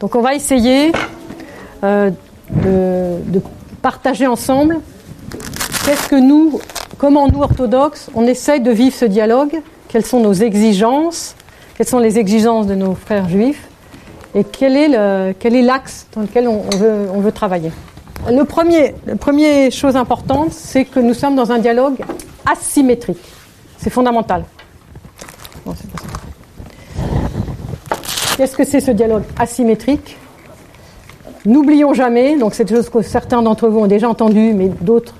Donc 0.00 0.14
on 0.14 0.22
va 0.22 0.34
essayer 0.34 0.92
euh, 1.84 2.10
de, 2.50 3.40
partager 3.82 4.26
ensemble 4.26 4.80
qu'est-ce 5.84 6.08
que 6.08 6.16
nous, 6.16 6.60
comment 6.98 7.28
nous 7.28 7.40
orthodoxes, 7.40 8.10
on 8.14 8.26
essaye 8.26 8.60
de 8.60 8.70
vivre 8.70 8.94
ce 8.94 9.04
dialogue, 9.04 9.60
quelles 9.88 10.04
sont 10.04 10.20
nos 10.20 10.32
exigences, 10.32 11.36
quelles 11.76 11.86
sont 11.86 11.98
les 11.98 12.18
exigences 12.18 12.66
de 12.66 12.74
nos 12.74 12.94
frères 12.94 13.28
juifs 13.28 13.68
et 14.34 14.44
quel 14.44 14.76
est, 14.76 15.62
l'axe 15.62 16.06
dans 16.14 16.22
lequel 16.22 16.48
on, 16.48 17.20
veut, 17.20 17.32
travailler. 17.32 17.72
La 18.28 18.44
première 18.44 19.72
chose 19.72 19.96
importante, 19.96 20.52
c'est 20.52 20.84
que 20.84 21.00
nous 21.00 21.14
sommes 21.14 21.36
dans 21.36 21.52
un 21.52 21.58
dialogue 21.58 21.96
asymétrique. 22.50 23.24
C'est 23.76 23.90
fondamental. 23.90 24.44
Qu'est-ce 28.40 28.56
que 28.56 28.64
c'est 28.64 28.80
ce 28.80 28.90
dialogue 28.90 29.24
asymétrique? 29.38 30.16
N'oublions 31.44 31.92
jamais, 31.92 32.38
donc 32.38 32.54
c'est 32.54 32.64
quelque 32.64 32.78
chose 32.78 32.88
que 32.88 33.02
certains 33.02 33.42
d'entre 33.42 33.68
vous 33.68 33.80
ont 33.80 33.86
déjà 33.86 34.08
entendu, 34.08 34.54
mais 34.54 34.68
d'autres, 34.80 35.14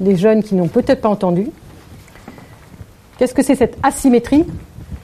les 0.00 0.16
jeunes 0.16 0.42
qui 0.42 0.56
n'ont 0.56 0.66
peut-être 0.66 1.00
pas 1.00 1.08
entendu. 1.08 1.46
Qu'est-ce 3.16 3.34
que 3.34 3.44
c'est 3.44 3.54
cette 3.54 3.76
asymétrie? 3.84 4.44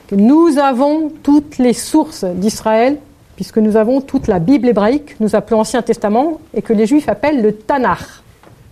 Que 0.08 0.16
nous 0.16 0.58
avons 0.58 1.12
toutes 1.22 1.58
les 1.58 1.72
sources 1.72 2.24
d'Israël, 2.24 2.98
puisque 3.36 3.58
nous 3.58 3.76
avons 3.76 4.00
toute 4.00 4.26
la 4.26 4.40
Bible 4.40 4.66
hébraïque, 4.66 5.14
nous 5.20 5.36
appelons 5.36 5.60
Ancien 5.60 5.82
Testament, 5.82 6.40
et 6.54 6.62
que 6.62 6.72
les 6.72 6.88
Juifs 6.88 7.08
appellent 7.08 7.42
le 7.42 7.54
Tanakh. 7.54 8.00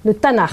Le 0.04 0.14
Tanakh. 0.14 0.50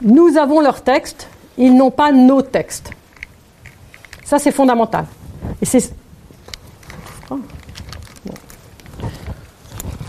Nous 0.00 0.38
avons 0.38 0.62
leurs 0.62 0.80
textes, 0.80 1.28
ils 1.58 1.76
n'ont 1.76 1.90
pas 1.90 2.12
nos 2.12 2.40
textes. 2.40 2.92
Ça, 4.28 4.38
c'est 4.38 4.52
fondamental. 4.52 5.06
Et 5.62 5.64
c'est 5.64 5.90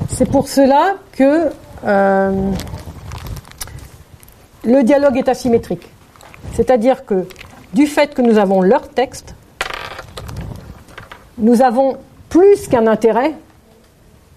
C'est 0.09 0.29
pour 0.29 0.49
cela 0.49 0.95
que 1.13 1.49
euh, 1.85 2.51
le 4.65 4.83
dialogue 4.83 5.15
est 5.15 5.29
asymétrique. 5.29 5.87
C'est-à-dire 6.51 7.05
que 7.05 7.25
du 7.73 7.87
fait 7.87 8.13
que 8.13 8.21
nous 8.21 8.37
avons 8.37 8.61
leur 8.61 8.89
texte, 8.89 9.35
nous 11.37 11.61
avons 11.61 11.97
plus 12.27 12.67
qu'un 12.67 12.87
intérêt 12.87 13.33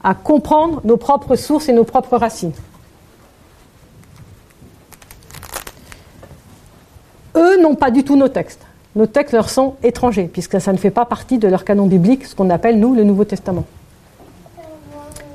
à 0.05 0.15
comprendre 0.15 0.81
nos 0.85 0.97
propres 0.97 1.35
sources 1.35 1.69
et 1.69 1.73
nos 1.73 1.83
propres 1.83 2.17
racines. 2.17 2.55
Eux 7.35 7.61
n'ont 7.61 7.75
pas 7.75 7.91
du 7.91 8.05
tout 8.05 8.15
nos 8.15 8.29
textes. 8.29 8.65
Nos 8.95 9.07
textes 9.07 9.33
leur 9.33 9.49
sont 9.49 9.75
étrangers, 9.83 10.29
puisque 10.31 10.61
ça 10.61 10.73
ne 10.73 10.77
fait 10.77 10.91
pas 10.91 11.07
partie 11.07 11.39
de 11.39 11.49
leur 11.49 11.65
canon 11.65 11.87
biblique, 11.87 12.27
ce 12.27 12.35
qu'on 12.35 12.51
appelle, 12.51 12.79
nous, 12.79 12.95
le 12.95 13.05
Nouveau 13.05 13.25
Testament. 13.25 13.65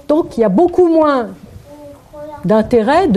Donc 0.07 0.37
il 0.37 0.41
y 0.41 0.43
a 0.43 0.49
beaucoup 0.49 0.87
moins 0.87 1.29
d'intérêt, 2.45 3.07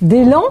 d'élan 0.00 0.42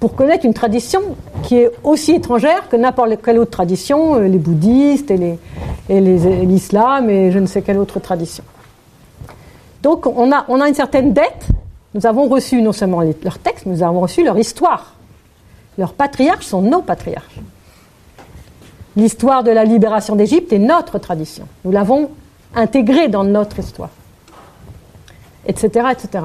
pour 0.00 0.14
connaître 0.14 0.44
une 0.44 0.54
tradition 0.54 1.00
qui 1.42 1.56
est 1.56 1.70
aussi 1.84 2.12
étrangère 2.12 2.68
que 2.68 2.76
n'importe 2.76 3.22
quelle 3.22 3.38
autre 3.38 3.50
tradition, 3.50 4.16
euh, 4.16 4.28
les 4.28 4.38
bouddhistes 4.38 5.10
et, 5.10 5.16
les, 5.16 5.38
et, 5.88 6.00
l'islam 6.00 7.08
et 7.08 7.30
je 7.30 7.38
ne 7.38 7.46
sais 7.46 7.62
quelle 7.62 7.78
autre 7.78 8.00
tradition. 8.00 8.44
Donc 9.82 10.06
on 10.06 10.32
a, 10.32 10.44
on 10.48 10.60
a 10.60 10.68
une 10.68 10.74
certaine 10.74 11.12
dette. 11.12 11.48
Nous 11.94 12.04
avons 12.06 12.28
reçu 12.28 12.60
non 12.60 12.72
seulement 12.72 13.00
leurs 13.00 13.38
textes, 13.38 13.64
nous 13.64 13.82
avons 13.82 14.00
reçu 14.00 14.22
leur 14.22 14.38
histoire. 14.38 14.95
Leurs 15.78 15.92
patriarches 15.92 16.46
sont 16.46 16.62
nos 16.62 16.82
patriarches. 16.82 17.40
L'histoire 18.96 19.42
de 19.42 19.50
la 19.50 19.64
libération 19.64 20.16
d'Égypte 20.16 20.52
est 20.52 20.58
notre 20.58 20.98
tradition. 20.98 21.46
Nous 21.64 21.70
l'avons 21.70 22.10
intégrée 22.54 23.08
dans 23.08 23.24
notre 23.24 23.58
histoire. 23.58 23.90
Etc., 25.46 25.68
etc. 25.92 26.24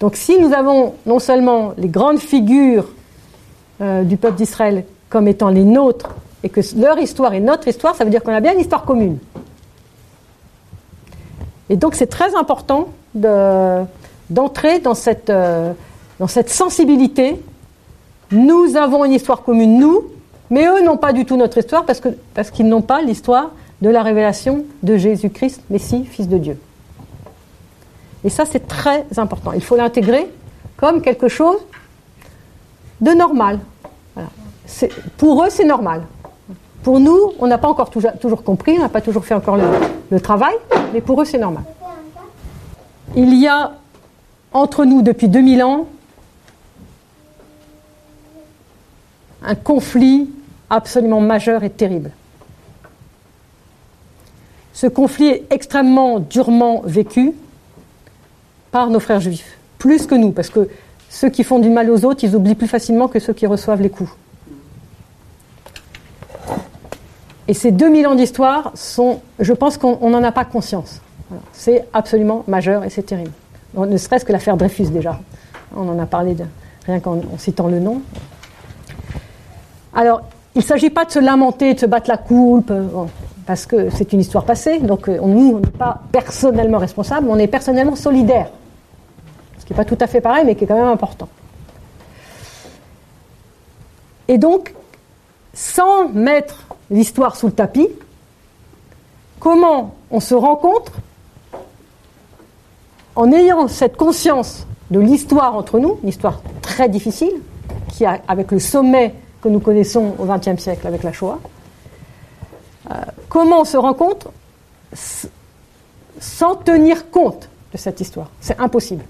Donc 0.00 0.16
si 0.16 0.40
nous 0.40 0.54
avons 0.54 0.94
non 1.04 1.18
seulement 1.18 1.74
les 1.76 1.88
grandes 1.88 2.18
figures 2.18 2.88
euh, 3.82 4.02
du 4.02 4.16
peuple 4.16 4.36
d'Israël 4.36 4.84
comme 5.10 5.28
étant 5.28 5.50
les 5.50 5.64
nôtres, 5.64 6.14
et 6.42 6.48
que 6.48 6.60
leur 6.76 6.98
histoire 6.98 7.34
est 7.34 7.40
notre 7.40 7.68
histoire, 7.68 7.94
ça 7.94 8.04
veut 8.04 8.10
dire 8.10 8.22
qu'on 8.22 8.32
a 8.32 8.40
bien 8.40 8.54
une 8.54 8.60
histoire 8.60 8.84
commune. 8.84 9.18
Et 11.68 11.76
donc 11.76 11.94
c'est 11.94 12.06
très 12.06 12.34
important 12.34 12.88
d'entrer 13.14 14.80
dans, 14.80 14.94
cette, 14.94 15.30
euh, 15.30 15.72
dans 16.18 16.26
cette 16.26 16.48
sensibilité. 16.48 17.40
Nous 18.32 18.76
avons 18.76 19.04
une 19.04 19.12
histoire 19.12 19.42
commune, 19.42 19.78
nous, 19.78 20.04
mais 20.50 20.66
eux 20.66 20.84
n'ont 20.84 20.96
pas 20.96 21.12
du 21.12 21.24
tout 21.24 21.36
notre 21.36 21.58
histoire 21.58 21.84
parce 21.84 22.00
qu'ils 22.00 22.16
parce 22.34 22.58
n'ont 22.60 22.82
pas 22.82 23.02
l'histoire 23.02 23.50
de 23.82 23.88
la 23.88 24.02
révélation 24.02 24.64
de 24.82 24.96
Jésus-Christ, 24.96 25.62
Messie, 25.70 26.04
Fils 26.04 26.28
de 26.28 26.38
Dieu. 26.38 26.58
Et 28.24 28.28
ça, 28.28 28.44
c'est 28.44 28.66
très 28.66 29.06
important. 29.16 29.52
Il 29.52 29.62
faut 29.62 29.76
l'intégrer 29.76 30.30
comme 30.76 31.02
quelque 31.02 31.28
chose 31.28 31.58
de 33.00 33.10
normal. 33.12 33.58
Pour 35.16 35.42
eux, 35.42 35.50
c'est 35.50 35.64
normal. 35.64 36.02
Pour 36.82 37.00
nous, 37.00 37.32
on 37.38 37.46
n'a 37.46 37.58
pas 37.58 37.68
encore 37.68 37.90
toujours, 37.90 38.44
compris, 38.44 38.76
on 38.78 38.82
n'a 38.82 38.88
pas 38.88 39.00
toujours 39.00 39.24
fait 39.24 39.34
encore 39.34 39.56
le, 39.56 39.64
le 40.10 40.20
travail, 40.20 40.54
mais 40.92 41.00
pour 41.00 41.20
eux, 41.20 41.24
c'est 41.24 41.38
normal. 41.38 41.64
Il 43.16 43.34
y 43.34 43.48
a 43.48 43.72
entre 44.52 44.84
nous 44.84 45.02
depuis 45.02 45.28
2000 45.28 45.62
ans 45.62 45.86
un 49.50 49.56
conflit 49.56 50.30
absolument 50.70 51.20
majeur 51.20 51.64
et 51.64 51.70
terrible. 51.70 52.12
Ce 54.72 54.86
conflit 54.86 55.26
est 55.26 55.46
extrêmement 55.50 56.20
durement 56.20 56.82
vécu 56.84 57.32
par 58.70 58.90
nos 58.90 59.00
frères 59.00 59.18
juifs, 59.18 59.58
plus 59.78 60.06
que 60.06 60.14
nous, 60.14 60.30
parce 60.30 60.50
que 60.50 60.68
ceux 61.08 61.30
qui 61.30 61.42
font 61.42 61.58
du 61.58 61.68
mal 61.68 61.90
aux 61.90 62.04
autres, 62.04 62.22
ils 62.22 62.36
oublient 62.36 62.54
plus 62.54 62.68
facilement 62.68 63.08
que 63.08 63.18
ceux 63.18 63.32
qui 63.32 63.48
reçoivent 63.48 63.82
les 63.82 63.90
coups. 63.90 64.12
Et 67.48 67.54
ces 67.54 67.72
2000 67.72 68.06
ans 68.06 68.14
d'histoire 68.14 68.70
sont, 68.76 69.20
je 69.40 69.52
pense 69.52 69.76
qu'on 69.78 70.10
n'en 70.10 70.22
a 70.22 70.30
pas 70.30 70.44
conscience. 70.44 71.00
C'est 71.52 71.88
absolument 71.92 72.44
majeur 72.46 72.84
et 72.84 72.90
c'est 72.90 73.02
terrible. 73.02 73.32
Ne 73.74 73.96
serait-ce 73.96 74.24
que 74.24 74.32
l'affaire 74.32 74.56
Dreyfus 74.56 74.90
déjà. 74.90 75.18
On 75.74 75.88
en 75.88 75.98
a 75.98 76.06
parlé 76.06 76.36
rien 76.86 77.00
qu'en 77.00 77.20
citant 77.36 77.66
le 77.66 77.80
nom. 77.80 78.02
Alors, 79.94 80.22
il 80.54 80.58
ne 80.58 80.64
s'agit 80.64 80.90
pas 80.90 81.04
de 81.04 81.10
se 81.10 81.18
lamenter, 81.18 81.74
de 81.74 81.80
se 81.80 81.86
battre 81.86 82.08
la 82.08 82.16
coupe, 82.16 82.70
euh, 82.70 82.86
parce 83.46 83.66
que 83.66 83.90
c'est 83.90 84.12
une 84.12 84.20
histoire 84.20 84.44
passée, 84.44 84.78
donc 84.78 85.08
euh, 85.08 85.18
nous, 85.20 85.56
on 85.56 85.60
n'est 85.60 85.66
pas 85.66 86.00
personnellement 86.12 86.78
responsable, 86.78 87.28
on 87.30 87.38
est 87.38 87.46
personnellement 87.46 87.96
solidaire. 87.96 88.50
Ce 89.58 89.64
qui 89.64 89.72
n'est 89.72 89.76
pas 89.76 89.84
tout 89.84 89.98
à 90.00 90.06
fait 90.06 90.20
pareil, 90.20 90.44
mais 90.44 90.54
qui 90.54 90.64
est 90.64 90.66
quand 90.66 90.76
même 90.76 90.86
important. 90.86 91.28
Et 94.28 94.38
donc, 94.38 94.74
sans 95.52 96.08
mettre 96.08 96.66
l'histoire 96.90 97.36
sous 97.36 97.46
le 97.46 97.52
tapis, 97.52 97.88
comment 99.40 99.94
on 100.10 100.20
se 100.20 100.34
rencontre 100.34 100.92
en 103.16 103.32
ayant 103.32 103.66
cette 103.66 103.96
conscience 103.96 104.66
de 104.90 105.00
l'histoire 105.00 105.56
entre 105.56 105.78
nous, 105.78 105.98
une 106.02 106.08
histoire 106.08 106.42
très 106.62 106.88
difficile, 106.88 107.32
qui 107.88 108.04
a, 108.04 108.20
avec 108.28 108.52
le 108.52 108.58
sommet 108.58 109.14
que 109.42 109.48
nous 109.48 109.60
connaissons 109.60 110.14
au 110.18 110.24
XXe 110.24 110.60
siècle 110.60 110.86
avec 110.86 111.02
la 111.02 111.12
Shoah. 111.12 111.38
Euh, 112.90 112.94
comment 113.28 113.60
on 113.60 113.64
se 113.64 113.76
rencontre 113.76 114.30
sans 116.18 116.56
tenir 116.56 117.10
compte 117.10 117.48
de 117.72 117.78
cette 117.78 118.00
histoire? 118.00 118.30
C'est 118.40 118.58
impossible. 118.58 119.04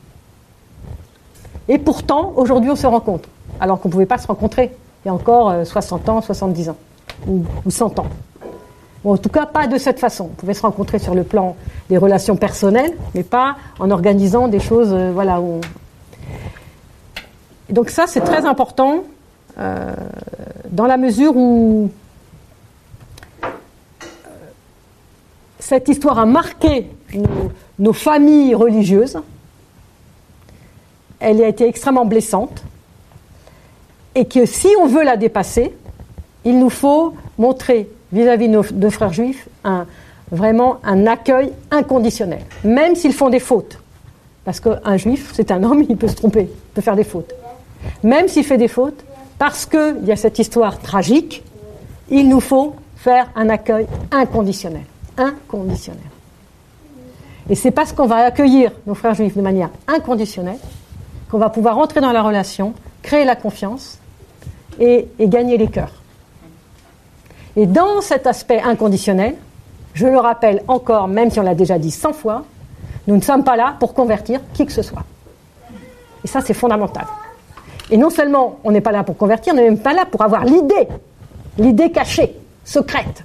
Et 1.69 1.79
pourtant, 1.79 2.33
aujourd'hui, 2.37 2.71
on 2.71 2.77
se 2.77 2.87
rencontre, 2.87 3.29
alors 3.61 3.81
qu'on 3.81 3.89
ne 3.89 3.93
pouvait 3.93 4.07
pas 4.07 4.19
se 4.19 4.27
rencontrer 4.27 4.73
il 5.05 5.09
y 5.09 5.11
a 5.11 5.15
encore 5.15 5.67
60 5.67 6.09
euh, 6.09 6.13
ans, 6.13 6.21
70 6.21 6.69
ans, 6.71 6.77
ou, 7.27 7.45
100 7.69 7.99
ans. 7.99 8.07
en 9.05 9.17
tout 9.17 9.31
cas, 9.31 9.47
pas 9.47 9.67
de 9.67 9.79
cette 9.79 9.99
façon. 9.99 10.25
On 10.25 10.35
pouvait 10.35 10.55
se 10.55 10.63
rencontrer 10.63 10.99
sur 10.99 11.15
le 11.15 11.23
plan 11.23 11.57
des 11.89 11.97
relations 11.97 12.37
personnelles, 12.37 12.93
mais 13.15 13.23
pas 13.23 13.57
en 13.79 13.91
organisant 13.91 14.49
des 14.49 14.61
choses, 14.61 14.93
euh, 14.93 15.11
voilà. 15.13 15.41
Donc 17.71 17.89
ça, 17.89 18.07
c'est 18.07 18.21
très 18.21 18.45
important 18.45 19.05
euh, 19.61 19.95
dans 20.71 20.87
la 20.87 20.97
mesure 20.97 21.37
où 21.37 21.91
euh, 23.43 23.47
cette 25.59 25.89
histoire 25.89 26.19
a 26.19 26.27
marqué 26.27 26.91
nos, 27.79 27.93
familles 27.93 28.55
religieuses, 28.55 29.19
elle 31.19 31.43
a 31.43 31.49
été 31.49 31.67
extrêmement 31.69 32.07
blessante, 32.07 32.63
et 34.15 34.25
que 34.25 34.47
si 34.47 34.69
on 34.81 34.87
veut 34.87 35.05
la 35.05 35.17
dépasser, 35.17 35.75
il 36.45 36.59
nous 36.59 36.71
faut 36.71 37.15
montrer 37.39 37.91
vis-à-vis 38.13 38.49
de 38.49 38.63
nos 38.73 38.91
frères 38.91 39.13
juifs 39.13 39.47
un, 39.63 39.87
vraiment 40.31 40.79
un 40.85 41.07
accueil 41.07 41.53
inconditionnel, 41.71 42.43
même 42.65 42.95
s'ils 42.95 43.13
font 43.13 43.31
des 43.31 43.41
fautes. 43.41 43.79
Parce 44.45 44.61
qu'un 44.61 44.97
juif, 44.97 45.33
c'est 45.35 45.51
un 45.51 45.63
homme, 45.63 45.85
il 45.89 45.97
peut 45.97 46.09
se 46.09 46.17
tromper, 46.17 46.43
il 46.51 46.75
peut 46.75 46.81
faire 46.81 46.97
des 46.97 47.05
fautes. 47.05 47.35
Même 48.03 48.29
s'il 48.29 48.45
fait 48.45 48.57
des 48.57 48.69
fautes, 48.69 49.05
parce 49.41 49.65
qu'il 49.65 50.05
y 50.05 50.13
a 50.13 50.17
cette 50.17 50.39
histoire 50.39 50.79
tragique, 50.81 51.43
il 52.11 52.29
nous 52.29 52.41
faut 52.41 52.75
faire 52.97 53.31
un 53.35 53.49
accueil 53.49 53.87
inconditionnel. 54.11 54.85
Inconditionnel. 55.17 56.03
Et 57.49 57.55
c'est 57.55 57.71
parce 57.71 57.95
qu'on 57.95 58.05
va 58.05 58.17
accueillir 58.17 58.71
nos 58.87 58.95
frères 58.95 59.15
juifs 59.15 59.35
de 59.35 59.41
manière 59.41 59.71
inconditionnelle 59.89 60.59
qu'on 61.31 61.39
va 61.39 61.49
pouvoir 61.49 61.79
entrer 61.79 62.03
dans 62.03 62.13
la 62.13 62.23
relation, 62.23 62.75
créer 63.01 63.25
la 63.25 63.35
confiance 63.35 63.99
et, 64.79 65.09
gagner 65.19 65.57
les 65.57 65.69
cœurs. 65.69 66.03
Et 67.57 67.65
dans 67.65 68.03
cet 68.03 68.27
aspect 68.27 68.61
inconditionnel, 68.61 69.37
je 69.95 70.07
le 70.07 70.19
rappelle 70.19 70.63
encore, 70.69 71.09
même 71.09 71.31
si 71.31 71.41
on 71.41 71.45
l'a 71.45 71.55
déjà 71.55 71.79
dit 71.79 71.91
100 71.91 72.13
fois, 72.13 72.45
nous 73.07 73.17
ne 73.17 73.23
sommes 73.23 73.43
pas 73.43 73.57
là 73.57 73.75
pour 73.81 73.95
convertir 73.95 74.43
qui 74.53 74.67
que 74.67 74.73
ce 74.73 74.83
soit. 74.83 75.05
Et 76.25 76.29
ça, 76.29 76.43
c'est 76.43 76.53
fondamental. 76.53 77.07
Et 77.91 77.97
non 77.97 78.11
seulement 78.11 78.59
on 78.65 78.71
n'est 78.71 78.81
pas 78.81 78.93
là 78.93 79.03
pour 79.03 79.17
convertir, 79.17 79.53
on 79.53 79.57
n'est 79.57 79.65
même 79.65 79.79
pas 79.79 79.93
là 79.93 80.05
pour 80.07 80.23
avoir 80.23 80.45
l'idée, 80.45 80.89
l'idée 81.59 81.91
cachée, 81.91 82.35
secrète. 82.65 83.25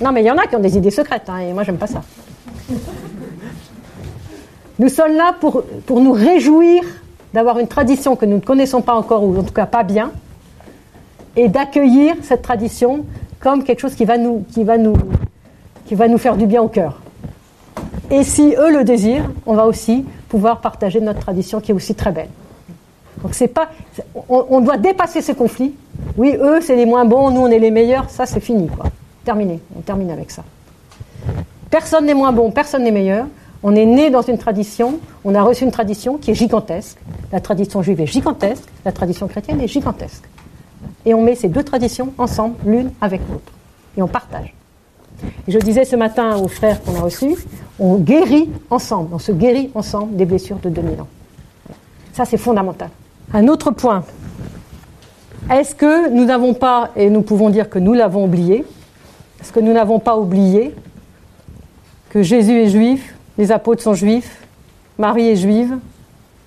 Non, 0.00 0.12
mais 0.12 0.22
il 0.22 0.26
y 0.26 0.30
en 0.30 0.38
a 0.38 0.46
qui 0.46 0.56
ont 0.56 0.60
des 0.60 0.76
idées 0.76 0.90
secrètes, 0.90 1.28
hein, 1.28 1.38
et 1.38 1.52
moi, 1.52 1.62
j'aime 1.62 1.76
pas 1.76 1.86
ça. 1.86 2.02
Nous 4.78 4.88
sommes 4.88 5.14
là 5.14 5.34
pour, 5.38 5.62
pour 5.86 6.00
nous 6.00 6.12
réjouir 6.12 6.82
d'avoir 7.34 7.58
une 7.58 7.68
tradition 7.68 8.16
que 8.16 8.24
nous 8.24 8.36
ne 8.36 8.40
connaissons 8.40 8.80
pas 8.80 8.94
encore, 8.94 9.22
ou 9.24 9.38
en 9.38 9.42
tout 9.42 9.52
cas 9.52 9.66
pas 9.66 9.82
bien, 9.82 10.10
et 11.36 11.48
d'accueillir 11.48 12.14
cette 12.22 12.42
tradition 12.42 13.04
comme 13.40 13.62
quelque 13.62 13.80
chose 13.80 13.94
qui 13.94 14.04
va 14.04 14.18
nous, 14.18 14.44
qui 14.52 14.64
va 14.64 14.78
nous, 14.78 14.96
qui 15.86 15.94
va 15.94 16.08
nous 16.08 16.18
faire 16.18 16.36
du 16.36 16.46
bien 16.46 16.62
au 16.62 16.68
cœur. 16.68 17.00
Et 18.10 18.24
si 18.24 18.54
eux 18.58 18.72
le 18.72 18.84
désirent, 18.84 19.30
on 19.46 19.54
va 19.54 19.66
aussi 19.66 20.04
pouvoir 20.28 20.60
partager 20.60 21.00
notre 21.00 21.20
tradition 21.20 21.60
qui 21.60 21.70
est 21.70 21.74
aussi 21.74 21.94
très 21.94 22.10
belle. 22.10 22.28
Donc 23.22 23.34
c'est 23.34 23.48
pas, 23.48 23.68
on, 24.28 24.60
doit 24.60 24.78
dépasser 24.78 25.20
ces 25.20 25.34
conflits. 25.34 25.74
Oui, 26.16 26.36
eux 26.40 26.60
c'est 26.60 26.76
les 26.76 26.86
moins 26.86 27.04
bons, 27.04 27.30
nous 27.30 27.42
on 27.42 27.48
est 27.48 27.58
les 27.58 27.70
meilleurs. 27.70 28.08
Ça 28.10 28.26
c'est 28.26 28.40
fini, 28.40 28.68
quoi. 28.68 28.86
Terminé. 29.24 29.60
On 29.76 29.80
termine 29.80 30.10
avec 30.10 30.30
ça. 30.30 30.42
Personne 31.70 32.06
n'est 32.06 32.14
moins 32.14 32.32
bon, 32.32 32.50
personne 32.50 32.84
n'est 32.84 32.90
meilleur. 32.90 33.26
On 33.62 33.74
est 33.74 33.84
né 33.84 34.08
dans 34.08 34.22
une 34.22 34.38
tradition, 34.38 34.98
on 35.22 35.34
a 35.34 35.42
reçu 35.42 35.64
une 35.64 35.70
tradition 35.70 36.16
qui 36.16 36.30
est 36.30 36.34
gigantesque. 36.34 36.96
La 37.30 37.40
tradition 37.40 37.82
juive 37.82 38.00
est 38.00 38.06
gigantesque, 38.06 38.64
la 38.86 38.92
tradition 38.92 39.28
chrétienne 39.28 39.60
est 39.60 39.68
gigantesque. 39.68 40.24
Et 41.04 41.12
on 41.12 41.22
met 41.22 41.34
ces 41.34 41.48
deux 41.48 41.62
traditions 41.62 42.12
ensemble, 42.16 42.56
l'une 42.64 42.90
avec 43.02 43.20
l'autre. 43.28 43.52
Et 43.98 44.02
on 44.02 44.08
partage. 44.08 44.54
Je 45.46 45.58
disais 45.58 45.84
ce 45.84 45.96
matin 45.96 46.38
aux 46.38 46.48
frères 46.48 46.82
qu'on 46.82 46.94
a 46.94 47.00
reçus, 47.00 47.36
on 47.78 47.96
guérit 47.96 48.48
ensemble, 48.70 49.10
on 49.12 49.18
se 49.18 49.32
guérit 49.32 49.70
ensemble 49.74 50.16
des 50.16 50.24
blessures 50.24 50.58
de 50.58 50.70
2000 50.70 51.02
ans. 51.02 51.08
Ça, 52.12 52.24
c'est 52.24 52.38
fondamental. 52.38 52.88
Un 53.32 53.46
autre 53.48 53.70
point. 53.70 54.04
Est-ce 55.50 55.74
que 55.74 56.10
nous 56.10 56.24
n'avons 56.24 56.54
pas, 56.54 56.90
et 56.96 57.10
nous 57.10 57.22
pouvons 57.22 57.50
dire 57.50 57.70
que 57.70 57.78
nous 57.78 57.92
l'avons 57.92 58.24
oublié, 58.24 58.64
est-ce 59.40 59.52
que 59.52 59.60
nous 59.60 59.72
n'avons 59.72 59.98
pas 59.98 60.16
oublié 60.16 60.74
que 62.10 62.22
Jésus 62.22 62.60
est 62.60 62.68
juif, 62.68 63.14
les 63.38 63.52
apôtres 63.52 63.82
sont 63.82 63.94
juifs, 63.94 64.46
Marie 64.98 65.28
est 65.28 65.36
juive, 65.36 65.78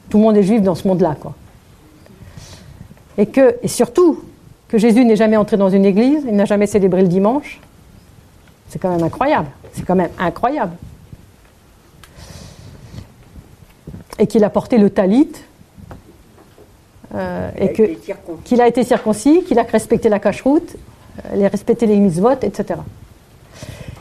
tout 0.09 0.17
le 0.17 0.23
monde 0.23 0.37
est 0.37 0.43
juif 0.43 0.61
dans 0.61 0.75
ce 0.75 0.87
monde-là, 0.87 1.15
quoi. 1.19 1.33
Et 3.17 3.25
que, 3.25 3.55
et 3.61 3.67
surtout, 3.67 4.21
que 4.67 4.77
Jésus 4.77 5.05
n'est 5.05 5.15
jamais 5.15 5.37
entré 5.37 5.55
dans 5.55 5.69
une 5.69 5.85
église, 5.85 6.23
il 6.27 6.35
n'a 6.35 6.45
jamais 6.45 6.67
célébré 6.67 7.01
le 7.01 7.07
dimanche. 7.07 7.61
C'est 8.69 8.79
quand 8.79 8.89
même 8.89 9.03
incroyable. 9.03 9.47
C'est 9.71 9.85
quand 9.85 9.95
même 9.95 10.09
incroyable. 10.17 10.73
Et 14.19 14.27
qu'il 14.27 14.43
a 14.43 14.49
porté 14.49 14.77
le 14.77 14.89
talit, 14.89 15.29
euh, 17.13 17.49
et 17.57 17.73
qu'il 18.43 18.61
a 18.61 18.67
été 18.67 18.83
circoncis, 18.83 19.43
qu'il 19.43 19.59
a 19.59 19.63
respecté 19.63 20.09
la 20.09 20.19
cache-route, 20.19 20.75
il 21.35 21.45
a 21.45 21.49
respecté 21.49 21.85
les 21.85 21.97
mitzvot, 21.97 22.39
etc. 22.41 22.79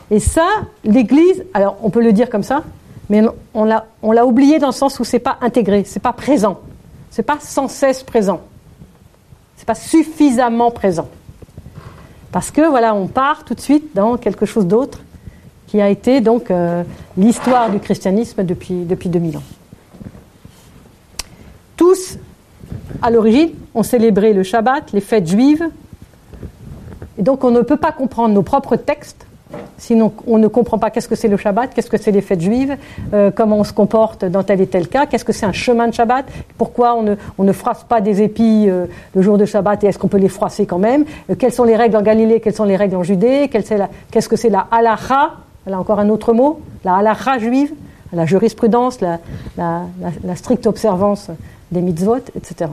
Et 0.09 0.19
ça, 0.19 0.47
l'Église, 0.83 1.45
alors 1.53 1.77
on 1.83 1.89
peut 1.89 2.01
le 2.01 2.11
dire 2.11 2.29
comme 2.29 2.43
ça, 2.43 2.63
mais 3.09 3.21
on 3.53 3.63
l'a 3.65 4.25
oublié 4.25 4.59
dans 4.59 4.67
le 4.67 4.73
sens 4.73 4.99
où 4.99 5.03
c'est 5.03 5.19
pas 5.19 5.37
intégré, 5.41 5.83
c'est 5.85 5.99
pas 6.01 6.13
présent, 6.13 6.59
c'est 7.11 7.23
pas 7.23 7.37
sans 7.39 7.67
cesse 7.67 8.03
présent 8.03 8.41
n'est 9.63 9.65
pas 9.65 9.75
suffisamment 9.75 10.71
présent. 10.71 11.07
Parce 12.31 12.51
que 12.51 12.67
voilà, 12.67 12.93
on 12.95 13.07
part 13.07 13.45
tout 13.45 13.53
de 13.53 13.61
suite 13.61 13.95
dans 13.95 14.17
quelque 14.17 14.45
chose 14.45 14.65
d'autre 14.65 14.99
qui 15.67 15.81
a 15.81 15.89
été 15.89 16.19
donc 16.21 16.51
euh, 16.51 16.83
l'histoire 17.17 17.71
du 17.71 17.79
christianisme 17.79 18.43
depuis, 18.43 18.83
depuis 18.83 19.09
2000 19.09 19.37
ans. 19.37 19.43
Tous, 21.77 22.17
à 23.03 23.11
l'origine, 23.11 23.49
ont 23.75 23.83
célébré 23.83 24.33
le 24.33 24.41
Shabbat, 24.41 24.91
les 24.93 25.01
fêtes 25.01 25.27
juives, 25.27 25.69
et 27.19 27.21
donc 27.21 27.43
on 27.43 27.51
ne 27.51 27.61
peut 27.61 27.77
pas 27.77 27.91
comprendre 27.91 28.33
nos 28.33 28.41
propres 28.41 28.75
textes 28.75 29.27
Sinon, 29.77 30.13
on 30.27 30.37
ne 30.37 30.47
comprend 30.47 30.77
pas 30.77 30.89
qu'est-ce 30.89 31.07
que 31.07 31.15
c'est 31.15 31.27
le 31.27 31.37
Shabbat, 31.37 31.73
qu'est-ce 31.73 31.89
que 31.89 31.97
c'est 31.97 32.11
les 32.11 32.21
fêtes 32.21 32.41
juives, 32.41 32.77
euh, 33.13 33.31
comment 33.31 33.59
on 33.59 33.63
se 33.63 33.73
comporte 33.73 34.25
dans 34.25 34.43
tel 34.43 34.61
et 34.61 34.67
tel 34.67 34.87
cas, 34.87 35.05
qu'est-ce 35.05 35.25
que 35.25 35.33
c'est 35.33 35.45
un 35.45 35.51
chemin 35.51 35.87
de 35.87 35.93
Shabbat, 35.93 36.25
pourquoi 36.57 36.95
on 36.95 37.03
ne, 37.03 37.15
on 37.37 37.43
ne 37.43 37.51
froisse 37.51 37.83
pas 37.83 38.01
des 38.01 38.21
épis 38.21 38.65
euh, 38.67 38.85
le 39.13 39.21
jour 39.21 39.37
de 39.37 39.45
Shabbat 39.45 39.83
et 39.83 39.87
est-ce 39.87 39.99
qu'on 39.99 40.07
peut 40.07 40.17
les 40.17 40.29
froisser 40.29 40.65
quand 40.65 40.79
même, 40.79 41.05
euh, 41.29 41.35
quelles 41.35 41.53
sont 41.53 41.63
les 41.63 41.75
règles 41.75 41.97
en 41.97 42.01
Galilée, 42.01 42.39
quelles 42.39 42.55
sont 42.55 42.63
les 42.63 42.77
règles 42.77 42.95
en 42.95 43.03
Judée, 43.03 43.49
qu'est-ce 43.49 44.29
que 44.29 44.35
c'est 44.35 44.49
la 44.49 44.67
halacha, 44.71 45.33
là 45.67 45.79
encore 45.79 45.99
un 45.99 46.09
autre 46.09 46.33
mot, 46.33 46.61
la 46.83 46.95
halacha 46.95 47.39
juive, 47.39 47.73
la 48.11 48.25
jurisprudence, 48.25 49.01
la, 49.01 49.19
la 49.57 50.35
stricte 50.35 50.67
observance 50.67 51.29
des 51.71 51.81
mitzvot, 51.81 52.17
etc. 52.35 52.69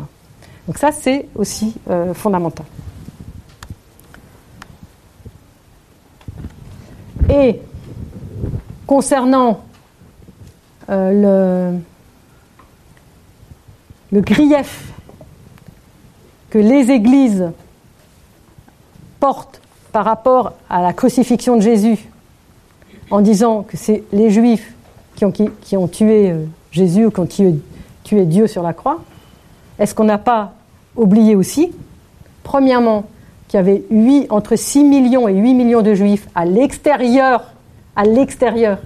Donc 0.71 0.79
ça, 0.79 0.93
c'est 0.93 1.27
aussi 1.35 1.75
fondamental. 2.15 2.65
Et 7.29 7.61
concernant 8.87 9.65
euh, 10.91 11.77
le, 14.13 14.21
grief 14.21 14.93
que 16.51 16.59
les 16.59 16.93
églises 16.93 17.51
portent 19.19 19.61
par 19.91 20.05
rapport 20.05 20.53
à 20.69 20.83
la 20.83 20.93
crucifixion 20.93 21.57
de 21.57 21.63
Jésus, 21.63 21.99
en 23.11 23.23
disant 23.23 23.63
que 23.63 23.77
c'est 23.77 24.05
les 24.13 24.31
Juifs 24.31 24.73
qui 25.17 25.25
ont, 25.25 25.89
tué 25.89 26.31
euh, 26.31 26.45
Jésus 26.71 27.07
ou 27.07 27.11
qui 27.11 27.21
ont 27.21 27.59
tué 28.05 28.25
Dieu 28.25 28.47
sur 28.47 28.63
la 28.63 28.73
croix, 28.73 29.01
est-ce 29.81 29.95
qu'on 29.95 30.05
n'a 30.05 30.19
pas 30.19 30.55
oublié 30.97 31.37
aussi, 31.37 31.73
premièrement, 32.43 33.05
qu'il 33.49 33.59
y 33.59 33.61
avait 33.61 33.83
8, 33.91 34.29
entre 34.31 34.57
6 34.57 34.85
millions 34.85 35.29
et 35.29 35.35
8 35.35 35.55
millions 35.55 35.83
de 35.83 35.95
juifs 35.95 36.29
à 36.35 36.45
l'extérieur, 36.45 37.53
à 37.97 38.05
l'extérieur 38.05 38.79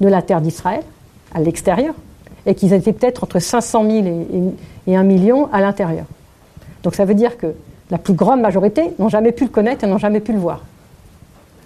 de 0.00 0.08
la 0.08 0.22
terre 0.22 0.40
d'Israël, 0.40 0.82
à 1.34 1.40
l'extérieur, 1.40 1.94
et 2.44 2.54
qu'ils 2.54 2.72
étaient 2.72 2.92
peut-être 2.92 3.24
entre 3.24 3.38
500 3.38 3.90
000 3.90 4.06
et, 4.86 4.96
1 4.96 5.02
million 5.02 5.48
à 5.52 5.60
l'intérieur. 5.60 6.04
Donc 6.82 6.94
ça 6.94 7.04
veut 7.04 7.14
dire 7.14 7.38
que 7.38 7.54
la 7.90 7.98
plus 7.98 8.14
grande 8.14 8.40
majorité 8.40 8.92
n'ont 8.98 9.08
jamais 9.08 9.32
pu 9.32 9.44
le 9.44 9.50
connaître 9.50 9.84
et 9.84 9.86
n'ont 9.86 9.98
jamais 9.98 10.20
pu 10.20 10.32
le 10.32 10.38
voir. 10.38 10.62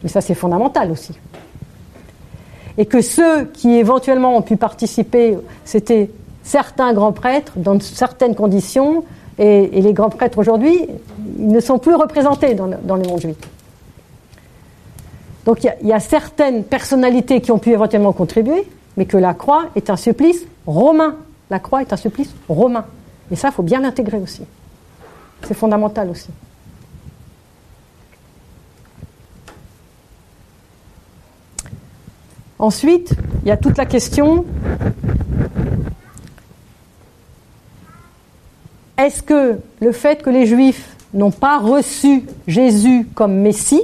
Mais 0.02 0.08
ça 0.08 0.20
c'est 0.20 0.34
fondamental 0.34 0.90
aussi. 0.90 1.12
Et 2.78 2.86
que 2.86 3.02
ceux 3.02 3.46
qui 3.46 3.74
éventuellement 3.74 4.36
ont 4.36 4.42
pu 4.42 4.56
participer, 4.56 5.36
c'était 5.64 6.10
certains 6.42 6.92
grands 6.92 7.12
prêtres 7.12 7.52
dans 7.56 7.78
certaines 7.80 8.34
conditions, 8.34 9.04
et, 9.38 9.80
les 9.80 9.92
grands 9.94 10.10
prêtres 10.10 10.38
aujourd'hui, 10.38 10.86
ils 11.38 11.48
ne 11.48 11.60
sont 11.60 11.78
plus 11.78 11.94
représentés 11.94 12.54
dans, 12.54 12.66
les 12.66 13.08
mondes 13.08 13.20
juifs. 13.20 13.36
Donc 15.46 15.64
il 15.64 15.88
y, 15.88 15.92
a 15.92 16.00
certaines 16.00 16.64
personnalités 16.64 17.40
qui 17.40 17.50
ont 17.50 17.58
pu 17.58 17.70
éventuellement 17.70 18.12
contribuer, 18.12 18.68
mais 18.96 19.06
que 19.06 19.16
la 19.16 19.32
croix 19.32 19.66
est 19.74 19.88
un 19.88 19.96
supplice 19.96 20.44
romain. 20.66 21.16
La 21.48 21.58
croix 21.58 21.80
est 21.80 21.92
un 21.92 21.96
supplice 21.96 22.34
romain. 22.48 22.84
Et 23.30 23.36
ça, 23.36 23.48
il 23.48 23.54
faut 23.54 23.62
bien 23.62 23.80
l'intégrer 23.80 24.18
aussi. 24.18 24.42
C'est 25.46 25.54
fondamental 25.54 26.10
aussi. 26.10 26.28
Ensuite, 32.58 33.14
il 33.42 33.48
y 33.48 33.50
a 33.50 33.56
toute 33.56 33.78
la 33.78 33.86
question 33.86 34.44
est-ce 39.06 39.22
que 39.22 39.58
le 39.80 39.92
fait 39.92 40.22
que 40.22 40.30
les 40.30 40.46
Juifs 40.46 40.96
n'ont 41.14 41.30
pas 41.30 41.58
reçu 41.58 42.24
Jésus 42.46 43.06
comme 43.14 43.34
Messie, 43.34 43.82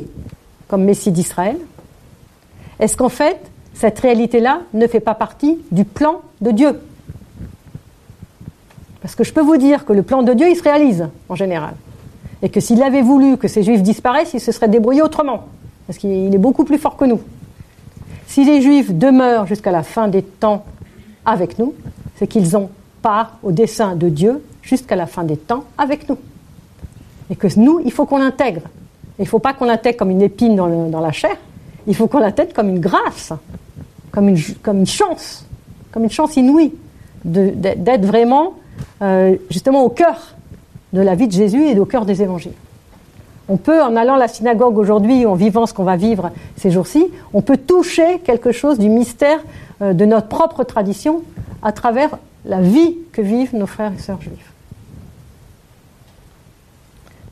comme 0.69 0.85
Messie 0.85 1.11
d'Israël, 1.11 1.57
est-ce 2.79 2.97
qu'en 2.97 3.09
fait, 3.09 3.39
cette 3.75 3.99
réalité-là 3.99 4.61
ne 4.75 4.87
fait 4.87 5.01
pas 5.01 5.15
partie 5.15 5.59
du 5.71 5.85
plan 5.85 6.21
de 6.41 6.51
Dieu? 6.51 6.81
Parce 9.01 9.15
que 9.15 9.25
je 9.25 9.33
peux 9.33 9.41
vous 9.41 9.57
dire 9.57 9.85
que 9.85 9.93
le 9.93 10.03
plan 10.03 10.23
de 10.23 10.33
Dieu, 10.35 10.49
il 10.51 10.57
se 10.57 10.63
réalise 10.63 11.09
en 11.29 11.35
général. 11.35 11.75
Et 12.43 12.49
que 12.49 12.61
s'il 12.61 12.83
avait 12.83 13.03
voulu 13.03 13.37
que 13.37 13.49
ces 13.49 13.63
Juifs 13.63 13.83
disparaissent, 13.83 14.35
il 14.35 14.41
se 14.41 14.53
serait 14.53 14.69
débrouillé 14.69 15.03
autrement. 15.03 15.47
Parce 15.87 15.99
qu'il 15.99 16.35
est 16.35 16.39
beaucoup 16.39 16.65
plus 16.65 16.79
fort 16.79 16.97
que 16.97 17.05
nous. 17.05 17.21
Si 18.27 18.45
les 18.45 18.61
Juifs 18.61 18.93
demeurent 18.93 19.47
jusqu'à 19.47 19.71
la 19.71 19.83
fin 19.83 20.09
des 20.09 20.23
temps 20.23 20.65
avec 21.25 21.59
nous, 21.59 21.75
c'est 22.17 22.27
qu'ils 22.27 22.57
ont 22.57 22.69
part 23.01 23.39
au 23.43 23.53
dessein 23.53 23.95
de 23.95 24.09
Dieu 24.09 24.43
jusqu'à 24.67 24.97
la 24.97 25.07
fin 25.07 25.25
des 25.25 25.37
temps 25.37 25.65
avec 25.79 26.09
nous. 26.09 26.19
Et 27.31 27.37
que 27.37 27.49
nous, 27.59 27.81
il 27.85 27.93
faut 27.93 28.05
qu'on 28.05 28.19
l'intègre. 28.19 28.63
Il 29.19 29.23
ne 29.23 29.29
faut 29.29 29.39
pas 29.39 29.55
qu'on 29.55 29.65
l'intègre 29.65 29.99
comme 29.99 30.11
une 30.11 30.23
épine 30.23 30.57
dans, 30.57 31.01
la 31.01 31.13
chair, 31.13 31.37
il 31.87 31.95
faut 31.95 32.07
qu'on 32.07 32.19
l'intègre 32.19 32.53
comme 32.53 32.69
une 32.69 32.81
grâce, 32.81 33.33
comme 34.11 34.29
une, 34.29 34.37
chance, 34.87 35.47
comme 35.91 36.05
une 36.05 36.11
chance 36.11 36.37
inouïe 36.37 36.75
d'être 37.25 38.05
vraiment 38.05 38.55
euh, 39.03 39.37
justement 39.51 39.85
au 39.85 39.89
cœur 39.89 40.35
de 40.93 41.01
la 41.01 41.15
vie 41.15 41.29
de 41.29 41.33
Jésus 41.33 41.65
et 41.67 41.79
au 41.79 41.87
cœur 41.87 42.05
des 42.05 42.23
évangiles. 42.23 42.53
On 43.49 43.57
peut, 43.57 43.81
en 43.81 43.95
allant 43.97 44.15
à 44.15 44.19
la 44.19 44.29
synagogue 44.29 44.77
aujourd'hui, 44.77 45.25
en 45.25 45.35
vivant 45.35 45.67
ce 45.67 45.73
qu'on 45.73 45.85
va 45.85 45.97
vivre 45.97 46.33
ces 46.57 46.71
jours-ci, 46.71 47.07
on 47.33 47.43
peut 47.43 47.57
toucher 47.57 48.19
quelque 48.25 48.53
chose 48.53 48.79
du 48.79 48.89
mystère 48.89 49.39
euh, 49.81 49.93
de 49.93 50.05
notre 50.05 50.29
propre 50.29 50.65
tradition 50.65 51.23
à 51.63 51.73
travers 51.73 52.19
la 52.45 52.61
vie 52.61 52.97
que 53.13 53.23
vivent 53.23 53.55
nos 53.55 53.67
frères 53.67 53.93
et 53.97 54.01
sœurs 54.01 54.21
juifs. 54.21 54.56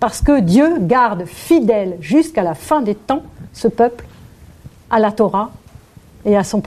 Parce 0.05 0.21
que 0.21 0.41
Dieu 0.41 0.81
garde 0.81 1.25
fidèle 1.25 1.97
jusqu'à 1.99 2.43
la 2.43 2.53
fin 2.53 2.83
des 2.83 2.95
temps 2.95 3.23
ce 3.55 3.69
peuple 3.69 4.05
à 4.91 4.99
la 4.99 5.13
Torah 5.13 5.51
et 6.27 6.37
à, 6.37 6.45
sa 6.45 6.59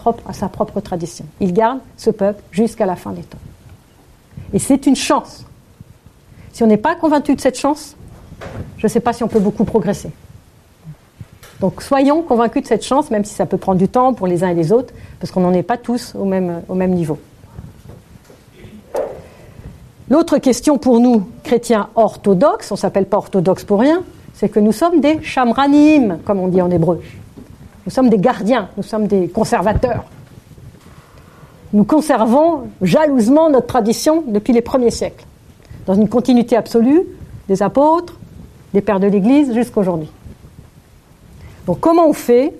propre 0.49 0.81
tradition. 0.81 1.23
Il 1.39 1.53
garde 1.53 1.77
ce 1.97 2.09
peuple 2.09 2.41
jusqu'à 2.49 2.87
la 2.87 2.95
fin 2.95 3.11
des 3.11 3.21
temps. 3.21 3.37
Et 4.53 4.57
c'est 4.57 4.87
une 4.87 4.95
chance. 4.95 5.45
Si 6.51 6.63
on 6.63 6.65
n'est 6.65 6.77
pas 6.77 6.95
convaincu 6.95 7.35
de 7.35 7.39
cette 7.39 7.59
chance, 7.59 7.95
je 8.79 8.87
ne 8.87 8.89
sais 8.89 9.01
pas 9.01 9.13
si 9.13 9.23
on 9.23 9.27
peut 9.27 9.39
beaucoup 9.39 9.65
progresser. 9.65 10.09
Donc 11.59 11.83
soyons 11.83 12.23
convaincus 12.23 12.63
de 12.63 12.67
cette 12.67 12.83
chance, 12.83 13.11
même 13.11 13.23
si 13.23 13.35
ça 13.35 13.45
peut 13.45 13.57
prendre 13.57 13.77
du 13.77 13.87
temps 13.87 14.15
pour 14.15 14.25
les 14.25 14.43
uns 14.43 14.49
et 14.49 14.55
les 14.55 14.71
autres, 14.71 14.95
parce 15.19 15.31
qu'on 15.31 15.41
n'en 15.41 15.53
est 15.53 15.61
pas 15.61 15.77
tous 15.77 16.15
au 16.15 16.25
même 16.25 16.63
niveau. 16.89 17.19
L'autre 20.09 20.37
question 20.37 20.77
pour 20.77 20.99
nous, 20.99 21.27
chrétiens 21.43 21.89
orthodoxes, 21.95 22.71
on 22.71 22.75
ne 22.75 22.79
s'appelle 22.79 23.07
pas 23.07 23.17
orthodoxes 23.17 23.65
pour 23.65 23.81
rien, 23.81 24.03
c'est 24.33 24.47
que 24.47 24.59
nous 24.59 24.71
sommes 24.71 25.01
des 25.01 25.21
chamranim, 25.21 26.19
comme 26.23 26.39
on 26.39 26.47
dit 26.47 26.61
en 26.61 26.71
hébreu. 26.71 27.01
Nous 27.85 27.91
sommes 27.91 28.09
des 28.09 28.17
gardiens, 28.17 28.69
nous 28.77 28.83
sommes 28.83 29.07
des 29.07 29.27
conservateurs. 29.27 30.05
Nous 31.73 31.83
conservons 31.83 32.69
jalousement 32.81 33.49
notre 33.49 33.67
tradition 33.67 34.23
depuis 34.27 34.53
les 34.53 34.61
premiers 34.61 34.91
siècles, 34.91 35.25
dans 35.85 35.95
une 35.95 36.07
continuité 36.07 36.55
absolue 36.55 37.03
des 37.49 37.61
apôtres, 37.61 38.17
des 38.73 38.81
pères 38.81 38.99
de 39.01 39.07
l'Église 39.07 39.53
jusqu'à 39.53 39.81
aujourd'hui. 39.81 40.09
Donc 41.65 41.81
comment 41.81 42.07
on 42.07 42.13
fait 42.13 42.53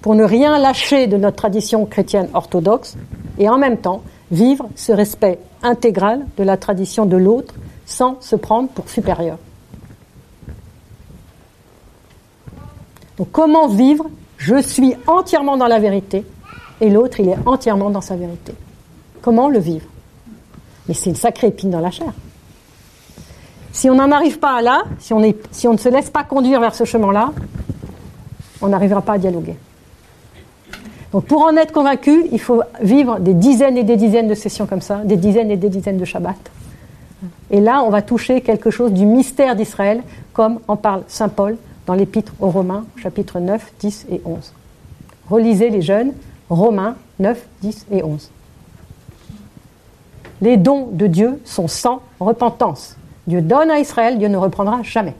pour 0.00 0.14
ne 0.14 0.22
rien 0.22 0.58
lâcher 0.58 1.08
de 1.08 1.16
notre 1.16 1.36
tradition 1.36 1.86
chrétienne 1.86 2.28
orthodoxe 2.34 2.96
et 3.38 3.48
en 3.48 3.58
même 3.58 3.78
temps 3.78 4.02
vivre 4.30 4.68
ce 4.74 4.92
respect 4.92 5.38
intégral 5.62 6.26
de 6.36 6.42
la 6.42 6.56
tradition 6.56 7.06
de 7.06 7.16
l'autre 7.16 7.54
sans 7.86 8.20
se 8.20 8.36
prendre 8.36 8.68
pour 8.68 8.88
supérieur 8.88 9.38
Donc 13.18 13.28
comment 13.30 13.68
vivre? 13.68 14.06
Je 14.36 14.60
suis 14.60 14.94
entièrement 15.06 15.56
dans 15.56 15.68
la 15.68 15.78
vérité 15.78 16.24
et 16.80 16.90
l'autre 16.90 17.20
il 17.20 17.28
est 17.28 17.38
entièrement 17.46 17.90
dans 17.90 18.00
sa 18.00 18.16
vérité. 18.16 18.52
Comment 19.22 19.48
le 19.48 19.58
vivre? 19.58 19.86
Mais 20.88 20.94
c'est 20.94 21.10
une 21.10 21.16
sacrée 21.16 21.46
épine 21.48 21.70
dans 21.70 21.80
la 21.80 21.90
chair. 21.90 22.12
Si 23.72 23.88
on 23.88 23.94
n'en 23.94 24.10
arrive 24.10 24.38
pas 24.38 24.60
là, 24.60 24.82
si 24.98 25.12
on, 25.12 25.34
si 25.50 25.66
on 25.66 25.72
ne 25.72 25.78
se 25.78 25.88
laisse 25.88 26.10
pas 26.10 26.24
conduire 26.24 26.60
vers 26.60 26.74
ce 26.74 26.84
chemin-là, 26.84 27.32
on 28.60 28.68
n'arrivera 28.68 29.02
pas 29.02 29.14
à 29.14 29.18
dialoguer. 29.18 29.56
Donc 31.14 31.26
pour 31.26 31.42
en 31.42 31.56
être 31.56 31.70
convaincu, 31.70 32.26
il 32.32 32.40
faut 32.40 32.60
vivre 32.80 33.20
des 33.20 33.34
dizaines 33.34 33.76
et 33.76 33.84
des 33.84 33.94
dizaines 33.94 34.26
de 34.26 34.34
sessions 34.34 34.66
comme 34.66 34.80
ça, 34.80 34.96
des 35.04 35.16
dizaines 35.16 35.48
et 35.48 35.56
des 35.56 35.68
dizaines 35.68 35.96
de 35.96 36.04
Shabbats. 36.04 36.34
Et 37.52 37.60
là, 37.60 37.84
on 37.86 37.90
va 37.90 38.02
toucher 38.02 38.40
quelque 38.40 38.68
chose 38.70 38.92
du 38.92 39.06
mystère 39.06 39.54
d'Israël, 39.54 40.02
comme 40.32 40.58
en 40.66 40.74
parle 40.74 41.04
Saint 41.06 41.28
Paul 41.28 41.56
dans 41.86 41.94
l'Épître 41.94 42.32
aux 42.40 42.50
Romains, 42.50 42.84
chapitres 42.96 43.38
9, 43.38 43.74
10 43.78 44.06
et 44.10 44.22
11. 44.24 44.52
Relisez 45.30 45.70
les 45.70 45.82
jeunes, 45.82 46.14
Romains 46.50 46.96
9, 47.20 47.46
10 47.62 47.86
et 47.92 48.02
11. 48.02 48.30
Les 50.40 50.56
dons 50.56 50.88
de 50.90 51.06
Dieu 51.06 51.40
sont 51.44 51.68
sans 51.68 52.02
repentance. 52.18 52.96
Dieu 53.28 53.40
donne 53.40 53.70
à 53.70 53.78
Israël, 53.78 54.18
Dieu 54.18 54.26
ne 54.26 54.36
reprendra 54.36 54.82
jamais. 54.82 55.14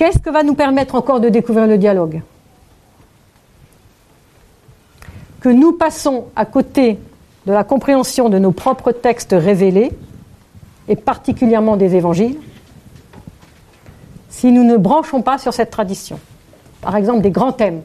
Qu'est-ce 0.00 0.18
que 0.18 0.30
va 0.30 0.42
nous 0.42 0.54
permettre 0.54 0.94
encore 0.94 1.20
de 1.20 1.28
découvrir 1.28 1.66
le 1.66 1.76
dialogue? 1.76 2.22
Que 5.40 5.50
nous 5.50 5.72
passons 5.72 6.24
à 6.34 6.46
côté 6.46 6.98
de 7.44 7.52
la 7.52 7.64
compréhension 7.64 8.30
de 8.30 8.38
nos 8.38 8.50
propres 8.50 8.92
textes 8.92 9.36
révélés, 9.38 9.92
et 10.88 10.96
particulièrement 10.96 11.76
des 11.76 11.96
évangiles, 11.96 12.38
si 14.30 14.50
nous 14.52 14.64
ne 14.64 14.78
branchons 14.78 15.20
pas 15.20 15.36
sur 15.36 15.52
cette 15.52 15.70
tradition. 15.70 16.18
Par 16.80 16.96
exemple, 16.96 17.20
des 17.20 17.30
grands 17.30 17.52
thèmes 17.52 17.82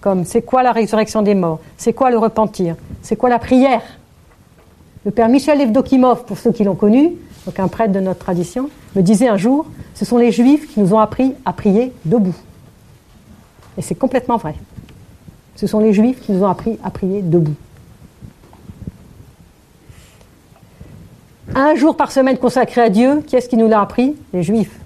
comme 0.00 0.24
c'est 0.24 0.42
quoi 0.42 0.62
la 0.62 0.70
résurrection 0.70 1.22
des 1.22 1.34
morts, 1.34 1.58
c'est 1.76 1.92
quoi 1.92 2.12
le 2.12 2.18
repentir, 2.18 2.76
c'est 3.02 3.16
quoi 3.16 3.28
la 3.28 3.40
prière? 3.40 3.82
Le 5.04 5.10
père 5.10 5.28
Michel 5.28 5.60
Evdokimov, 5.60 6.26
pour 6.26 6.38
ceux 6.38 6.52
qui 6.52 6.62
l'ont 6.62 6.76
connu, 6.76 7.14
donc 7.46 7.60
un 7.60 7.68
prêtre 7.68 7.92
de 7.92 8.00
notre 8.00 8.18
tradition, 8.18 8.68
me 8.96 9.02
disait 9.02 9.28
un 9.28 9.36
jour, 9.36 9.66
ce 9.94 10.04
sont 10.04 10.18
les 10.18 10.32
juifs 10.32 10.66
qui 10.66 10.80
nous 10.80 10.92
ont 10.92 10.98
appris 10.98 11.34
à 11.44 11.52
prier 11.52 11.92
debout. 12.04 12.34
Et 13.78 13.82
c'est 13.82 13.94
complètement 13.94 14.36
vrai. 14.36 14.56
Ce 15.54 15.66
sont 15.66 15.78
les 15.78 15.92
juifs 15.92 16.20
qui 16.20 16.32
nous 16.32 16.42
ont 16.42 16.48
appris 16.48 16.78
à 16.82 16.90
prier 16.90 17.22
debout. 17.22 17.54
Un 21.54 21.76
jour 21.76 21.96
par 21.96 22.10
semaine 22.10 22.36
consacré 22.36 22.80
à 22.82 22.90
Dieu, 22.90 23.22
qui 23.26 23.36
est-ce 23.36 23.48
qui 23.48 23.56
nous 23.56 23.68
l'a 23.68 23.80
appris? 23.80 24.16
Les 24.32 24.42
juifs. 24.42 24.78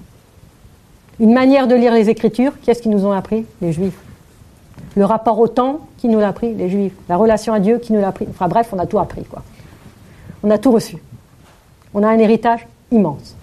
Une 1.19 1.33
manière 1.33 1.67
de 1.67 1.75
lire 1.75 1.93
les 1.93 2.11
Écritures, 2.11 2.53
qui 2.61 2.71
est-ce 2.71 2.83
qui 2.83 2.89
nous 2.89 3.07
ont 3.07 3.13
appris? 3.13 3.47
Les 3.63 3.73
juifs. 3.73 3.99
Le 4.97 5.05
rapport 5.05 5.39
au 5.39 5.49
temps, 5.49 5.81
qui 5.97 6.09
nous 6.09 6.21
l'a 6.21 6.29
appris? 6.29 6.55
Les 6.55 6.69
juifs. 6.69 6.93
La 7.09 7.17
relation 7.17 7.55
à 7.55 7.61
Dieu, 7.61 7.79
qui 7.79 7.93
nous 7.93 8.01
l'a 8.01 8.09
appris? 8.09 8.27
Enfin 8.29 8.49
bref, 8.49 8.69
on 8.73 8.79
a 8.79 8.87
tout 8.87 8.99
appris, 8.99 9.25
quoi. 9.25 9.43
On 10.43 10.51
a 10.51 10.59
tout 10.59 10.71
reçu. 10.71 10.99
On 11.95 12.03
a 12.03 12.09
un 12.09 12.19
héritage 12.19 12.67
immense. 12.91 13.37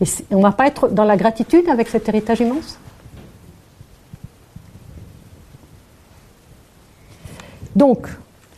Et 0.00 0.04
on 0.30 0.38
ne 0.38 0.42
va 0.42 0.52
pas 0.52 0.66
être 0.66 0.88
dans 0.88 1.04
la 1.04 1.16
gratitude 1.16 1.68
avec 1.68 1.88
cet 1.88 2.08
héritage 2.08 2.40
immense? 2.40 2.78
Donc, 7.76 8.08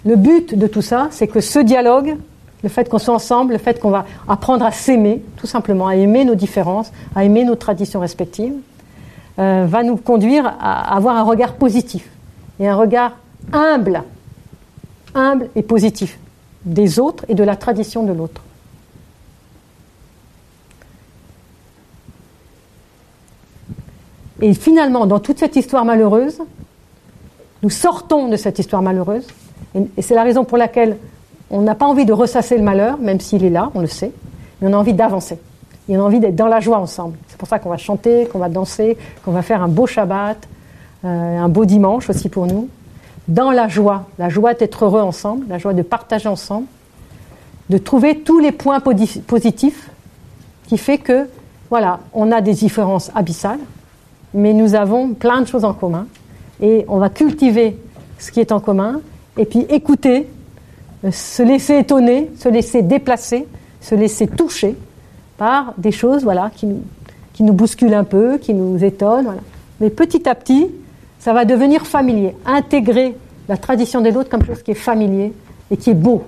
le 0.05 0.17
but 0.17 0.55
de 0.55 0.67
tout 0.67 0.83
ça, 0.83 1.09
c'est 1.11 1.27
que 1.27 1.41
ce 1.41 1.59
dialogue, 1.59 2.17
le 2.63 2.69
fait 2.69 2.89
qu'on 2.89 2.99
soit 2.99 3.15
ensemble, 3.15 3.53
le 3.53 3.59
fait 3.59 3.81
qu'on 3.81 3.91
va 3.91 4.05
apprendre 4.29 4.65
à 4.65 4.73
s'aimer, 4.73 5.23
tout 5.37 5.47
simplement, 5.47 5.89
à 5.89 5.97
aimer 5.97 6.25
nos 6.25 6.35
différences, 6.35 6.93
à 7.15 7.25
aimer 7.25 7.45
nos 7.45 7.55
traditions 7.55 8.01
respectives, 8.01 8.55
euh, 9.39 9.67
va 9.69 9.83
nous 9.83 9.97
conduire 9.97 10.47
à 10.61 10.97
avoir 10.97 11.17
un 11.17 11.23
regard 11.23 11.55
positif 11.55 12.09
et 12.61 12.69
un 12.69 12.75
regard 12.75 13.17
humble, 13.53 14.03
humble 15.15 15.49
et 15.55 15.63
positif 15.63 16.19
des 16.65 16.99
autres 16.99 17.25
et 17.29 17.35
de 17.35 17.45
la 17.45 17.57
tradition 17.57 18.03
de 18.03 18.13
l'autre. 18.13 18.43
Et 24.43 24.55
finalement, 24.55 25.07
dans 25.07 25.19
toute 25.19 25.39
cette 25.39 25.57
histoire 25.57 25.85
malheureuse, 25.85 26.41
nous 27.63 27.71
sortons 27.71 28.29
de 28.29 28.37
cette 28.37 28.59
histoire 28.59 28.83
malheureuse, 28.83 29.27
et 29.97 30.03
c'est 30.03 30.15
la 30.15 30.23
raison 30.23 30.45
pour 30.45 30.59
laquelle 30.59 30.97
on 31.51 31.63
n'a 31.63 31.75
pas 31.75 31.87
envie 31.87 32.05
de 32.05 32.13
ressasser 32.13 32.57
le 32.57 32.63
malheur, 32.63 32.99
même 32.99 33.21
s'il 33.21 33.45
est 33.45 33.51
là, 33.51 33.71
on 33.75 33.81
le 33.81 33.87
sait, 33.87 34.13
mais 34.61 34.69
on 34.69 34.73
a 34.73 34.77
envie 34.77 34.95
d'avancer. 34.95 35.39
Et 35.89 35.97
on 35.97 36.01
a 36.01 36.05
envie 36.05 36.21
d'être 36.21 36.35
dans 36.35 36.49
la 36.49 36.61
joie 36.61 36.79
ensemble. 36.79 37.17
C'est 37.29 37.39
pour 37.39 37.49
ça 37.49 37.59
qu'on 37.59 37.71
va 37.71 37.77
chanter, 37.77 38.27
qu'on 38.27 38.39
va 38.39 38.49
danser, 38.49 38.97
qu'on 39.25 39.31
va 39.31 39.43
faire 39.43 39.63
un 39.63 39.69
beau 39.69 39.87
Shabbat, 39.87 40.37
euh, 41.05 41.39
un 41.39 41.49
beau 41.49 41.65
dimanche 41.65 42.11
aussi 42.11 42.29
pour 42.29 42.47
nous. 42.47 42.69
Dans 43.29 43.53
la 43.53 43.69
joie, 43.69 44.07
la 44.19 44.29
joie 44.29 44.55
d'être 44.55 44.85
heureux 44.85 45.01
ensemble, 45.01 45.47
la 45.49 45.59
joie 45.59 45.75
de 45.75 45.83
partager 45.83 46.29
ensemble, 46.29 46.67
de 47.71 47.79
trouver 47.79 48.21
tous 48.21 48.39
les 48.39 48.53
points 48.53 48.81
positifs 48.81 49.91
qui 50.69 50.79
fait 50.79 50.99
que, 50.99 51.29
voilà, 51.71 52.01
on 52.13 52.33
a 52.33 52.41
des 52.41 52.55
différences 52.55 53.11
abyssales, 53.15 53.59
mais 54.35 54.53
nous 54.53 54.75
avons 54.75 55.15
plein 55.15 55.41
de 55.41 55.47
choses 55.47 55.65
en 55.65 55.75
commun. 55.75 56.07
Et 56.61 56.85
on 56.89 56.99
va 56.99 57.11
cultiver 57.11 57.79
ce 58.19 58.31
qui 58.31 58.41
est 58.41 58.53
en 58.53 58.61
commun, 58.61 59.01
et 59.37 59.45
puis 59.45 59.61
écouter, 59.69 60.29
euh, 61.05 61.11
se 61.11 61.43
laisser 61.43 61.79
étonner, 61.79 62.31
se 62.39 62.49
laisser 62.49 62.83
déplacer, 62.83 63.47
se 63.81 63.95
laisser 63.95 64.27
toucher 64.27 64.75
par 65.37 65.75
des 65.77 65.93
choses 65.93 66.23
voilà, 66.23 66.51
qui, 66.55 66.67
nous, 66.67 66.83
qui 67.35 67.43
bousculent 67.43 67.95
un 67.95 68.05
peu, 68.05 68.39
qui 68.39 68.55
nous 68.55 68.83
étonnent. 68.83 69.25
Voilà. 69.25 69.43
Mais 69.81 69.91
petit 69.91 70.27
à 70.29 70.35
petit, 70.35 70.69
ça 71.19 71.33
va 71.33 71.45
devenir 71.45 71.87
familier. 71.87 72.35
Intégrer 72.47 73.17
la 73.49 73.57
tradition 73.57 74.01
des 74.01 74.17
autres 74.17 74.31
comme 74.31 74.45
chose 74.45 74.63
qui 74.63 74.71
est 74.71 74.75
familier 74.75 75.33
et 75.71 75.77
qui 75.77 75.91
est 75.91 75.95
beau. 75.95 76.25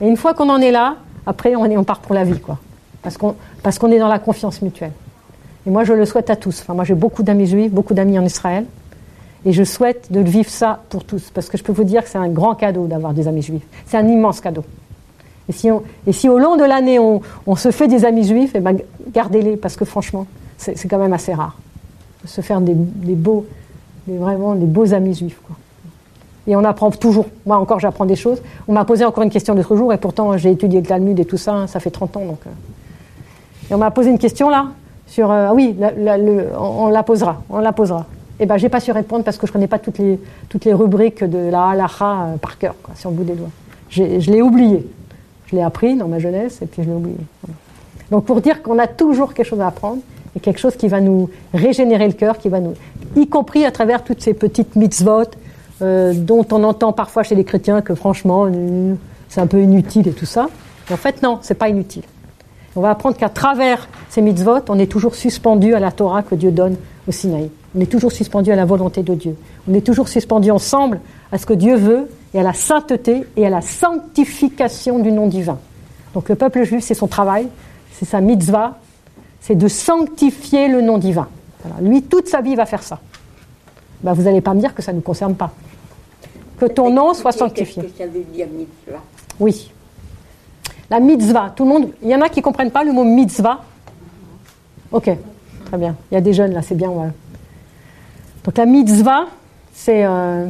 Et 0.00 0.06
une 0.06 0.16
fois 0.16 0.34
qu'on 0.34 0.48
en 0.48 0.60
est 0.60 0.70
là, 0.70 0.96
après, 1.26 1.54
on, 1.56 1.64
est, 1.64 1.84
part 1.84 2.00
pour 2.00 2.14
la 2.14 2.24
vie, 2.24 2.40
quoi. 2.40 2.58
Parce 3.02 3.16
qu'on 3.78 3.90
est 3.90 3.98
dans 3.98 4.08
la 4.08 4.18
confiance 4.18 4.62
mutuelle. 4.62 4.92
Et 5.66 5.70
moi, 5.70 5.84
je 5.84 5.92
le 5.92 6.04
souhaite 6.04 6.30
à 6.30 6.36
tous. 6.36 6.60
Enfin, 6.60 6.74
moi, 6.74 6.84
j'ai 6.84 6.94
beaucoup 6.94 7.22
d'amis 7.22 7.46
juifs, 7.46 7.72
beaucoup 7.72 7.94
d'amis 7.94 8.18
en 8.18 8.24
Israël. 8.24 8.64
Et 9.44 9.52
je 9.52 9.64
souhaite 9.64 10.12
de 10.12 10.20
vivre 10.20 10.50
ça 10.50 10.82
pour 10.90 11.04
tous, 11.04 11.30
parce 11.32 11.48
que 11.48 11.56
je 11.56 11.62
peux 11.62 11.72
vous 11.72 11.84
dire 11.84 12.04
que 12.04 12.10
c'est 12.10 12.18
un 12.18 12.28
grand 12.28 12.54
cadeau 12.54 12.86
d'avoir 12.86 13.14
des 13.14 13.26
amis 13.26 13.42
juifs. 13.42 13.66
C'est 13.86 13.96
un 13.96 14.06
immense 14.06 14.40
cadeau. 14.40 14.64
Et 15.48 15.52
si, 15.52 15.68
et 16.06 16.12
si 16.12 16.28
au 16.28 16.38
long 16.38 16.56
de 16.56 16.64
l'année 16.64 16.98
on, 16.98 17.56
se 17.56 17.70
fait 17.70 17.88
des 17.88 18.04
amis 18.04 18.24
juifs, 18.24 18.52
eh 18.54 18.60
ben, 18.60 18.76
gardez-les, 19.12 19.56
parce 19.56 19.76
que 19.76 19.84
franchement, 19.84 20.26
c'est 20.58 20.86
quand 20.88 20.98
même 20.98 21.14
assez 21.14 21.32
rare. 21.32 21.58
De 22.22 22.28
se 22.28 22.42
faire 22.42 22.60
des, 22.60 22.74
beaux, 22.74 23.46
vraiment 24.06 24.54
des 24.54 24.66
beaux 24.66 24.92
amis 24.92 25.14
juifs. 25.14 25.40
Et 26.46 26.54
on 26.54 26.64
apprend 26.64 26.90
toujours. 26.90 27.26
Moi 27.46 27.56
encore, 27.56 27.80
j'apprends 27.80 28.04
des 28.04 28.16
choses. 28.16 28.42
On 28.68 28.74
m'a 28.74 28.84
posé 28.84 29.04
encore 29.04 29.24
une 29.24 29.30
question 29.30 29.54
l'autre 29.54 29.74
jour, 29.74 29.92
et 29.92 29.96
pourtant 29.96 30.36
j'ai 30.36 30.50
étudié 30.50 30.80
le 30.80 30.86
Talmud 30.86 31.18
et 31.18 31.24
tout 31.24 31.38
ça, 31.38 31.54
hein, 31.54 31.66
ça 31.66 31.80
fait 31.80 31.90
30 31.90 32.18
ans. 32.18 32.24
Donc, 32.26 32.40
euh. 32.46 32.50
Et 33.70 33.74
on 33.74 33.78
m'a 33.78 33.90
posé 33.90 34.10
une 34.10 34.18
question 34.18 34.50
là, 34.50 34.66
sur. 35.10 35.30
Euh, 35.30 35.48
ah 35.50 35.54
oui, 35.54 35.76
on, 36.58 36.88
la 36.88 37.02
posera, 37.02 37.42
on 37.50 37.58
la 37.58 37.72
posera. 37.72 38.06
Eh 38.38 38.46
ben, 38.46 38.56
j'ai 38.56 38.70
pas 38.70 38.80
su 38.80 38.90
répondre 38.92 39.22
parce 39.22 39.36
que 39.36 39.46
je 39.46 39.52
connais 39.52 39.66
pas 39.66 39.78
toutes 39.78 39.98
les, 39.98 40.18
toutes 40.48 40.64
les 40.64 40.72
rubriques 40.72 41.22
de 41.22 41.50
la 41.50 41.68
halacha 41.68 42.22
euh, 42.22 42.36
par 42.36 42.56
cœur, 42.56 42.74
sur 42.94 43.10
le 43.10 43.16
bout 43.16 43.24
des 43.24 43.34
doigts. 43.34 43.50
Je 43.90 44.02
l'ai 44.02 44.40
oublié. 44.40 44.88
Je 45.46 45.56
l'ai 45.56 45.62
appris 45.62 45.96
dans 45.96 46.06
ma 46.06 46.20
jeunesse 46.20 46.62
et 46.62 46.66
puis 46.66 46.82
je 46.84 46.88
l'ai 46.88 46.94
oublié. 46.94 47.16
Donc 48.10 48.24
pour 48.24 48.40
dire 48.40 48.62
qu'on 48.62 48.78
a 48.78 48.86
toujours 48.86 49.34
quelque 49.34 49.46
chose 49.46 49.60
à 49.60 49.66
apprendre 49.66 50.00
et 50.36 50.40
quelque 50.40 50.60
chose 50.60 50.76
qui 50.76 50.86
va 50.86 51.00
nous 51.00 51.28
régénérer 51.52 52.06
le 52.06 52.12
cœur, 52.12 52.38
qui 52.38 52.48
va 52.48 52.60
nous, 52.60 52.74
y 53.16 53.28
compris 53.28 53.64
à 53.64 53.72
travers 53.72 54.04
toutes 54.04 54.22
ces 54.22 54.32
petites 54.32 54.76
mitzvot 54.76 55.24
euh, 55.82 56.12
dont 56.14 56.46
on 56.52 56.62
entend 56.62 56.92
parfois 56.92 57.24
chez 57.24 57.34
les 57.34 57.44
chrétiens 57.44 57.82
que 57.82 57.96
franchement 57.96 58.46
euh, 58.46 58.94
c'est 59.28 59.40
un 59.40 59.48
peu 59.48 59.60
inutile 59.60 60.06
et 60.06 60.12
tout 60.12 60.26
ça. 60.26 60.48
en 60.90 60.96
fait 60.96 61.20
non, 61.22 61.40
c'est 61.42 61.54
pas 61.54 61.68
inutile. 61.68 62.04
On 62.76 62.80
va 62.80 62.90
apprendre 62.90 63.16
qu'à 63.16 63.28
travers 63.28 63.88
ces 64.08 64.22
mitzvot, 64.22 64.60
on 64.68 64.78
est 64.78 64.90
toujours 64.90 65.14
suspendu 65.14 65.74
à 65.74 65.80
la 65.80 65.90
Torah 65.90 66.22
que 66.22 66.34
Dieu 66.34 66.52
donne 66.52 66.76
au 67.08 67.12
Sinaï. 67.12 67.50
On 67.76 67.80
est 67.80 67.90
toujours 67.90 68.12
suspendu 68.12 68.52
à 68.52 68.56
la 68.56 68.64
volonté 68.64 69.02
de 69.02 69.14
Dieu. 69.14 69.36
On 69.68 69.74
est 69.74 69.84
toujours 69.84 70.08
suspendu 70.08 70.50
ensemble 70.50 71.00
à 71.32 71.38
ce 71.38 71.46
que 71.46 71.52
Dieu 71.52 71.76
veut 71.76 72.08
et 72.34 72.40
à 72.40 72.42
la 72.42 72.52
sainteté 72.52 73.24
et 73.36 73.46
à 73.46 73.50
la 73.50 73.60
sanctification 73.60 74.98
du 74.98 75.12
nom 75.12 75.26
divin. 75.26 75.58
Donc 76.14 76.28
le 76.28 76.34
peuple 76.34 76.64
juif, 76.64 76.84
c'est 76.84 76.94
son 76.94 77.06
travail, 77.06 77.48
c'est 77.92 78.04
sa 78.04 78.20
mitzvah, 78.20 78.78
c'est 79.40 79.54
de 79.54 79.68
sanctifier 79.68 80.68
le 80.68 80.80
nom 80.80 80.98
divin. 80.98 81.28
Lui, 81.80 82.02
toute 82.02 82.28
sa 82.28 82.40
vie, 82.40 82.54
va 82.54 82.66
faire 82.66 82.82
ça. 82.82 83.00
Ben, 84.02 84.12
vous 84.12 84.22
n'allez 84.22 84.40
pas 84.40 84.54
me 84.54 84.60
dire 84.60 84.74
que 84.74 84.82
ça 84.82 84.92
ne 84.92 84.96
nous 84.96 85.02
concerne 85.02 85.34
pas. 85.34 85.52
Que 86.58 86.66
ton 86.66 86.90
nom 86.90 87.14
soit 87.14 87.32
sanctifié. 87.32 87.82
Que 87.82 87.88
ça 87.98 88.06
veut 88.06 88.24
dire 88.32 88.46
mitzvah? 88.46 89.00
Oui. 89.38 89.70
La 90.90 91.00
mitzvah, 91.00 91.52
tout 91.54 91.64
le 91.64 91.70
monde, 91.70 91.88
il 92.02 92.08
y 92.08 92.14
en 92.14 92.20
a 92.20 92.28
qui 92.28 92.40
ne 92.40 92.44
comprennent 92.44 92.72
pas 92.72 92.82
le 92.82 92.92
mot 92.92 93.04
mitzvah. 93.04 93.60
Ok, 94.90 95.08
très 95.66 95.78
bien. 95.78 95.94
Il 96.10 96.14
y 96.14 96.16
a 96.16 96.20
des 96.20 96.32
jeunes 96.32 96.52
là, 96.52 96.62
c'est 96.62 96.74
bien. 96.74 96.90
Donc 98.44 98.58
la 98.58 98.66
mitzvah, 98.66 99.26
c'est. 99.72 100.04
Euh, 100.04 100.48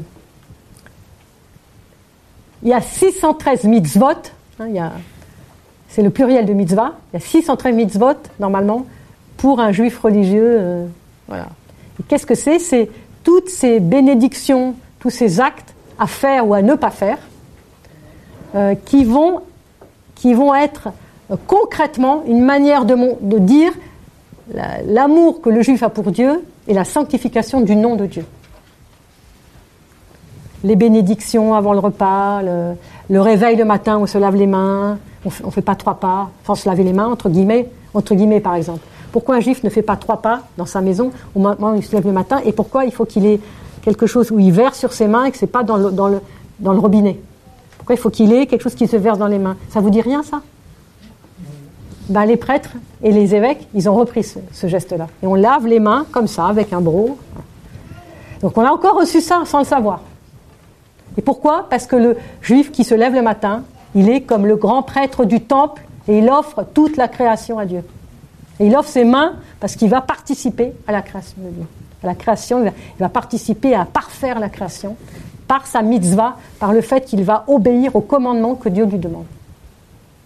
il 2.62 2.68
y 2.68 2.72
a 2.72 2.80
613 2.80 3.64
mitzvot. 3.64 4.06
Hein, 4.58 4.90
c'est 5.88 6.02
le 6.02 6.10
pluriel 6.10 6.46
de 6.46 6.52
mitzvah. 6.52 6.94
Il 7.12 7.14
y 7.14 7.22
a 7.22 7.24
613 7.24 7.74
mitzvot, 7.74 8.16
normalement, 8.38 8.86
pour 9.36 9.60
un 9.60 9.72
juif 9.72 9.98
religieux. 9.98 10.56
Euh, 10.58 10.86
voilà. 11.26 11.48
qu'est-ce 12.08 12.26
que 12.26 12.34
c'est? 12.34 12.58
C'est 12.58 12.90
toutes 13.24 13.48
ces 13.48 13.80
bénédictions, 13.80 14.74
tous 14.98 15.10
ces 15.10 15.40
actes 15.40 15.74
à 15.98 16.06
faire 16.06 16.46
ou 16.46 16.54
à 16.54 16.62
ne 16.62 16.74
pas 16.74 16.90
faire, 16.90 17.18
euh, 18.54 18.74
qui, 18.74 19.04
vont, 19.04 19.42
qui 20.20 20.34
vont 20.34 20.54
être 20.54 20.90
concrètement 21.46 22.24
une 22.26 22.44
manière 22.44 22.84
de, 22.84 23.38
dire 23.38 23.72
l'amour 24.86 25.40
que 25.40 25.48
le 25.48 25.62
juif 25.62 25.82
a 25.82 25.88
pour 25.88 26.10
Dieu 26.10 26.44
et 26.68 26.74
la 26.74 26.84
sanctification 26.84 27.62
du 27.62 27.74
nom 27.74 27.96
de 27.96 28.04
Dieu. 28.04 28.26
Les 30.62 30.76
bénédictions 30.76 31.54
avant 31.54 31.72
le 31.72 31.78
repas, 31.78 32.42
le, 32.42 33.20
réveil 33.20 33.56
le 33.56 33.64
matin, 33.64 33.96
on 33.96 34.06
se 34.06 34.18
lave 34.18 34.36
les 34.36 34.46
mains, 34.46 34.98
on 35.24 35.46
ne 35.46 35.50
fait 35.50 35.62
pas 35.62 35.74
trois 35.74 35.94
pas, 35.94 36.28
sans 36.44 36.54
se 36.54 36.68
laver 36.68 36.84
les 36.84 36.92
mains, 36.92 37.08
entre 37.08 37.30
guillemets, 37.30 37.70
entre 37.94 38.14
guillemets 38.14 38.40
par 38.40 38.56
exemple. 38.56 38.84
Pourquoi 39.12 39.36
un 39.36 39.40
juif 39.40 39.64
ne 39.64 39.70
fait 39.70 39.82
pas 39.82 39.96
trois 39.96 40.20
pas 40.20 40.42
dans 40.58 40.66
sa 40.66 40.82
maison 40.82 41.12
au 41.34 41.38
moment 41.38 41.72
où 41.72 41.76
il 41.76 41.82
se 41.82 41.92
lève 41.92 42.04
le 42.04 42.12
matin 42.12 42.42
et 42.44 42.52
pourquoi 42.52 42.84
il 42.84 42.92
faut 42.92 43.06
qu'il 43.06 43.24
ait 43.24 43.40
quelque 43.80 44.06
chose 44.06 44.30
où 44.30 44.38
il 44.38 44.52
verse 44.52 44.78
sur 44.78 44.92
ses 44.92 45.08
mains 45.08 45.24
et 45.24 45.30
que 45.30 45.38
ce 45.38 45.46
n'est 45.46 45.50
pas 45.50 45.62
dans 45.62 45.78
le 45.78 46.78
robinet? 46.78 47.18
Il 47.94 47.98
faut 47.98 48.10
qu'il 48.10 48.32
ait 48.32 48.46
quelque 48.46 48.62
chose 48.62 48.74
qui 48.74 48.86
se 48.86 48.96
verse 48.96 49.18
dans 49.18 49.26
les 49.26 49.38
mains? 49.38 49.56
Ça 49.70 49.80
vous 49.80 49.90
dit 49.90 50.00
rien 50.00 50.22
ça? 50.22 50.42
Ben, 52.08 52.24
les 52.24 52.36
prêtres 52.36 52.70
et 53.02 53.12
les 53.12 53.34
évêques, 53.34 53.68
ils 53.74 53.88
ont 53.88 53.94
repris 53.94 54.24
ce, 54.24 54.66
geste-là. 54.66 55.06
Et 55.22 55.26
on 55.26 55.34
lave 55.34 55.66
les 55.66 55.78
mains 55.78 56.06
comme 56.10 56.26
ça, 56.26 56.46
avec 56.46 56.72
un 56.72 56.80
broc. 56.80 57.16
Donc 58.42 58.56
on 58.58 58.64
a 58.64 58.70
encore 58.70 58.98
reçu 58.98 59.20
ça 59.20 59.42
sans 59.44 59.60
le 59.60 59.64
savoir. 59.64 60.00
Et 61.16 61.22
pourquoi? 61.22 61.66
Parce 61.68 61.86
que 61.86 61.96
le 61.96 62.16
juif 62.42 62.72
qui 62.72 62.84
se 62.84 62.94
lève 62.94 63.14
le 63.14 63.22
matin, 63.22 63.62
il 63.94 64.08
est 64.08 64.22
comme 64.22 64.46
le 64.46 64.56
grand 64.56 64.82
prêtre 64.82 65.24
du 65.24 65.40
temple 65.40 65.82
et 66.08 66.18
il 66.18 66.28
offre 66.30 66.64
toute 66.74 66.96
la 66.96 67.08
création 67.08 67.58
à 67.58 67.66
Dieu. 67.66 67.84
Et 68.58 68.66
il 68.66 68.76
offre 68.76 68.88
ses 68.88 69.04
mains 69.04 69.34
parce 69.60 69.76
qu'il 69.76 69.88
va 69.88 70.00
participer 70.00 70.72
à 70.86 70.92
la 70.92 71.02
création 71.02 71.36
de 71.38 71.50
Dieu. 71.50 71.66
À 72.02 72.06
la 72.06 72.14
création, 72.14 72.64
il 72.64 72.72
va 72.98 73.08
participer 73.08 73.74
à 73.74 73.84
parfaire 73.84 74.38
la 74.40 74.48
création 74.48 74.96
par 75.50 75.66
sa 75.66 75.82
mitzvah, 75.82 76.36
par 76.60 76.72
le 76.72 76.80
fait 76.80 77.04
qu'il 77.04 77.24
va 77.24 77.42
obéir 77.48 77.96
au 77.96 78.00
commandement 78.00 78.54
que 78.54 78.68
Dieu 78.68 78.84
lui 78.84 78.98
demande. 78.98 79.24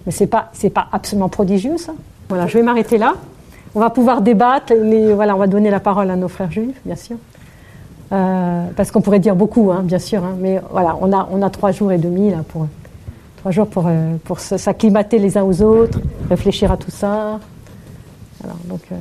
Mais 0.04 0.12
ce 0.12 0.24
n'est 0.24 0.26
pas, 0.28 0.50
pas 0.74 0.86
absolument 0.92 1.30
prodigieux, 1.30 1.78
ça. 1.78 1.94
Voilà, 2.28 2.46
je 2.46 2.58
vais 2.58 2.62
m'arrêter 2.62 2.98
là. 2.98 3.14
On 3.74 3.80
va 3.80 3.88
pouvoir 3.88 4.20
débattre. 4.20 4.74
Voilà, 5.14 5.34
on 5.34 5.38
va 5.38 5.46
donner 5.46 5.70
la 5.70 5.80
parole 5.80 6.10
à 6.10 6.16
nos 6.16 6.28
frères 6.28 6.52
juifs, 6.52 6.78
bien 6.84 6.94
sûr. 6.94 7.16
Euh, 8.12 8.66
parce 8.76 8.90
qu'on 8.90 9.00
pourrait 9.00 9.18
dire 9.18 9.34
beaucoup, 9.34 9.72
hein, 9.72 9.80
bien 9.82 9.98
sûr. 9.98 10.22
Hein, 10.22 10.34
mais 10.38 10.60
voilà, 10.70 10.94
on 11.00 11.10
a, 11.10 11.26
on 11.32 11.40
a 11.40 11.48
trois 11.48 11.72
jours 11.72 11.90
et 11.90 11.96
demi 11.96 12.30
là, 12.30 12.42
pour, 12.46 12.66
trois 13.38 13.50
jours 13.50 13.68
pour, 13.68 13.86
euh, 13.86 14.16
pour 14.24 14.40
s'acclimater 14.40 15.18
les 15.18 15.38
uns 15.38 15.44
aux 15.44 15.62
autres, 15.62 16.00
réfléchir 16.28 16.70
à 16.70 16.76
tout 16.76 16.90
ça. 16.90 17.40
donc, 18.66 18.82
euh, 18.92 18.96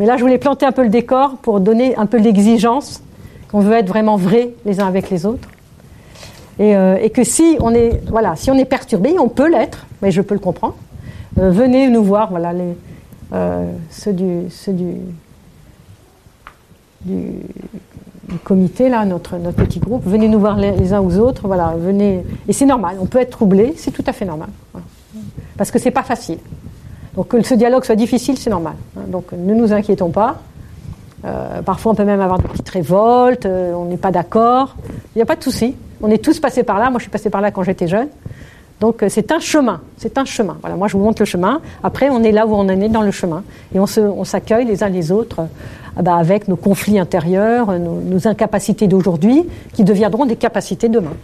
Mais 0.00 0.06
là, 0.06 0.16
je 0.16 0.22
voulais 0.22 0.38
planter 0.38 0.66
un 0.66 0.72
peu 0.72 0.82
le 0.82 0.88
décor 0.88 1.36
pour 1.36 1.60
donner 1.60 1.94
un 1.96 2.06
peu 2.06 2.18
l'exigence 2.18 3.02
qu'on 3.56 3.62
veut 3.62 3.72
être 3.72 3.88
vraiment 3.88 4.18
vrais 4.18 4.50
les 4.66 4.80
uns 4.80 4.86
avec 4.86 5.08
les 5.08 5.24
autres. 5.24 5.48
Euh, 6.60 6.96
et, 6.96 7.08
que 7.08 7.24
si 7.24 7.56
on 7.60 7.72
est, 7.72 8.02
voilà, 8.06 8.36
si 8.36 8.50
on 8.50 8.54
est 8.54 8.66
perturbé, 8.66 9.18
on 9.18 9.30
peut 9.30 9.50
l'être, 9.50 9.86
mais 10.02 10.10
je 10.10 10.20
peux 10.20 10.34
le 10.34 10.40
comprendre. 10.40 10.74
Euh, 11.38 11.50
venez 11.50 11.88
nous 11.88 12.04
voir, 12.04 12.28
voilà, 12.28 12.52
les, 12.52 12.76
euh, 13.32 13.64
ceux, 13.90 14.12
du, 14.12 14.50
ceux 14.50 14.74
du, 14.74 14.92
du, 17.06 17.32
comité, 18.44 18.90
là, 18.90 19.06
notre, 19.06 19.38
notre 19.38 19.56
petit 19.56 19.78
groupe, 19.80 20.02
venez 20.04 20.28
nous 20.28 20.38
voir 20.38 20.58
les, 20.58 20.92
uns 20.92 21.00
aux 21.00 21.16
autres, 21.16 21.46
voilà, 21.46 21.76
venez. 21.78 22.26
Et 22.48 22.52
c'est 22.52 22.66
normal, 22.66 22.98
on 23.00 23.06
peut 23.06 23.20
être 23.20 23.30
troublé, 23.30 23.72
c'est 23.78 23.90
tout 23.90 24.04
à 24.06 24.12
fait 24.12 24.26
normal. 24.26 24.50
Parce 25.56 25.70
que 25.70 25.78
c'est 25.78 25.90
pas 25.90 26.02
facile. 26.02 26.38
Donc 27.14 27.28
que 27.28 27.40
ce 27.40 27.54
dialogue 27.54 27.84
soit 27.84 27.96
difficile, 27.96 28.36
c'est 28.36 28.50
normal. 28.50 28.74
Hein. 28.98 29.04
donc 29.08 29.32
ne 29.32 29.54
nous 29.54 29.72
inquiétons 29.72 30.10
pas. 30.10 30.42
Parfois, 31.64 31.92
on 31.92 31.94
peut 31.94 32.04
même 32.04 32.20
avoir 32.20 32.38
des 32.38 32.48
petites 32.48 32.68
révoltes, 32.68 33.46
on 33.46 33.86
n'est 33.86 33.96
pas 33.96 34.10
d'accord. 34.10 34.76
Il 35.14 35.18
n'y 35.18 35.22
a 35.22 35.26
pas 35.26 35.36
de 35.36 35.42
souci. 35.42 35.74
On 36.02 36.10
est 36.10 36.22
tous 36.22 36.40
passés 36.40 36.62
par 36.62 36.78
là. 36.78 36.90
Moi, 36.90 36.98
je 36.98 37.04
suis 37.04 37.10
passé 37.10 37.30
par 37.30 37.40
là 37.40 37.50
quand 37.50 37.62
j'étais 37.62 37.88
jeune. 37.88 38.08
Donc, 38.80 39.02
euh, 39.02 39.08
c'est 39.08 39.32
un 39.32 39.38
chemin. 39.38 39.80
C'est 39.96 40.18
un 40.18 40.24
chemin. 40.24 40.58
Voilà, 40.60 40.76
moi, 40.76 40.88
je 40.88 40.96
vous 40.96 41.02
montre 41.02 41.22
le 41.22 41.26
chemin. 41.26 41.60
Après, 41.82 42.10
on 42.10 42.22
est 42.22 42.32
là 42.32 42.46
où 42.46 42.54
on 42.54 42.60
en 42.60 42.68
est 42.68 42.88
dans 42.88 43.02
le 43.02 43.10
chemin. 43.10 43.42
Et 43.74 43.78
on, 43.80 44.24
s'accueille 44.24 44.66
les 44.66 44.82
uns 44.82 44.88
les 44.88 45.12
autres 45.12 45.40
euh, 45.40 46.02
bah, 46.02 46.16
avec 46.16 46.48
nos 46.48 46.56
conflits 46.56 46.98
intérieurs, 46.98 47.72
nos, 47.78 48.28
incapacités 48.28 48.86
d'aujourd'hui 48.86 49.44
qui 49.72 49.84
deviendront 49.84 50.26
des 50.26 50.36
capacités 50.36 50.88
demain. 50.88 51.14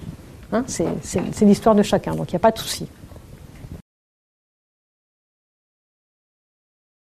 Hein, 0.53 0.65
c'est 0.67 1.45
l'histoire 1.45 1.75
de 1.75 1.83
chacun. 1.83 2.15
Donc, 2.15 2.31
il 2.31 2.35
n'y 2.35 2.37
a 2.37 2.41
pas 2.41 2.51
de 2.51 2.59
souci. 2.59 2.87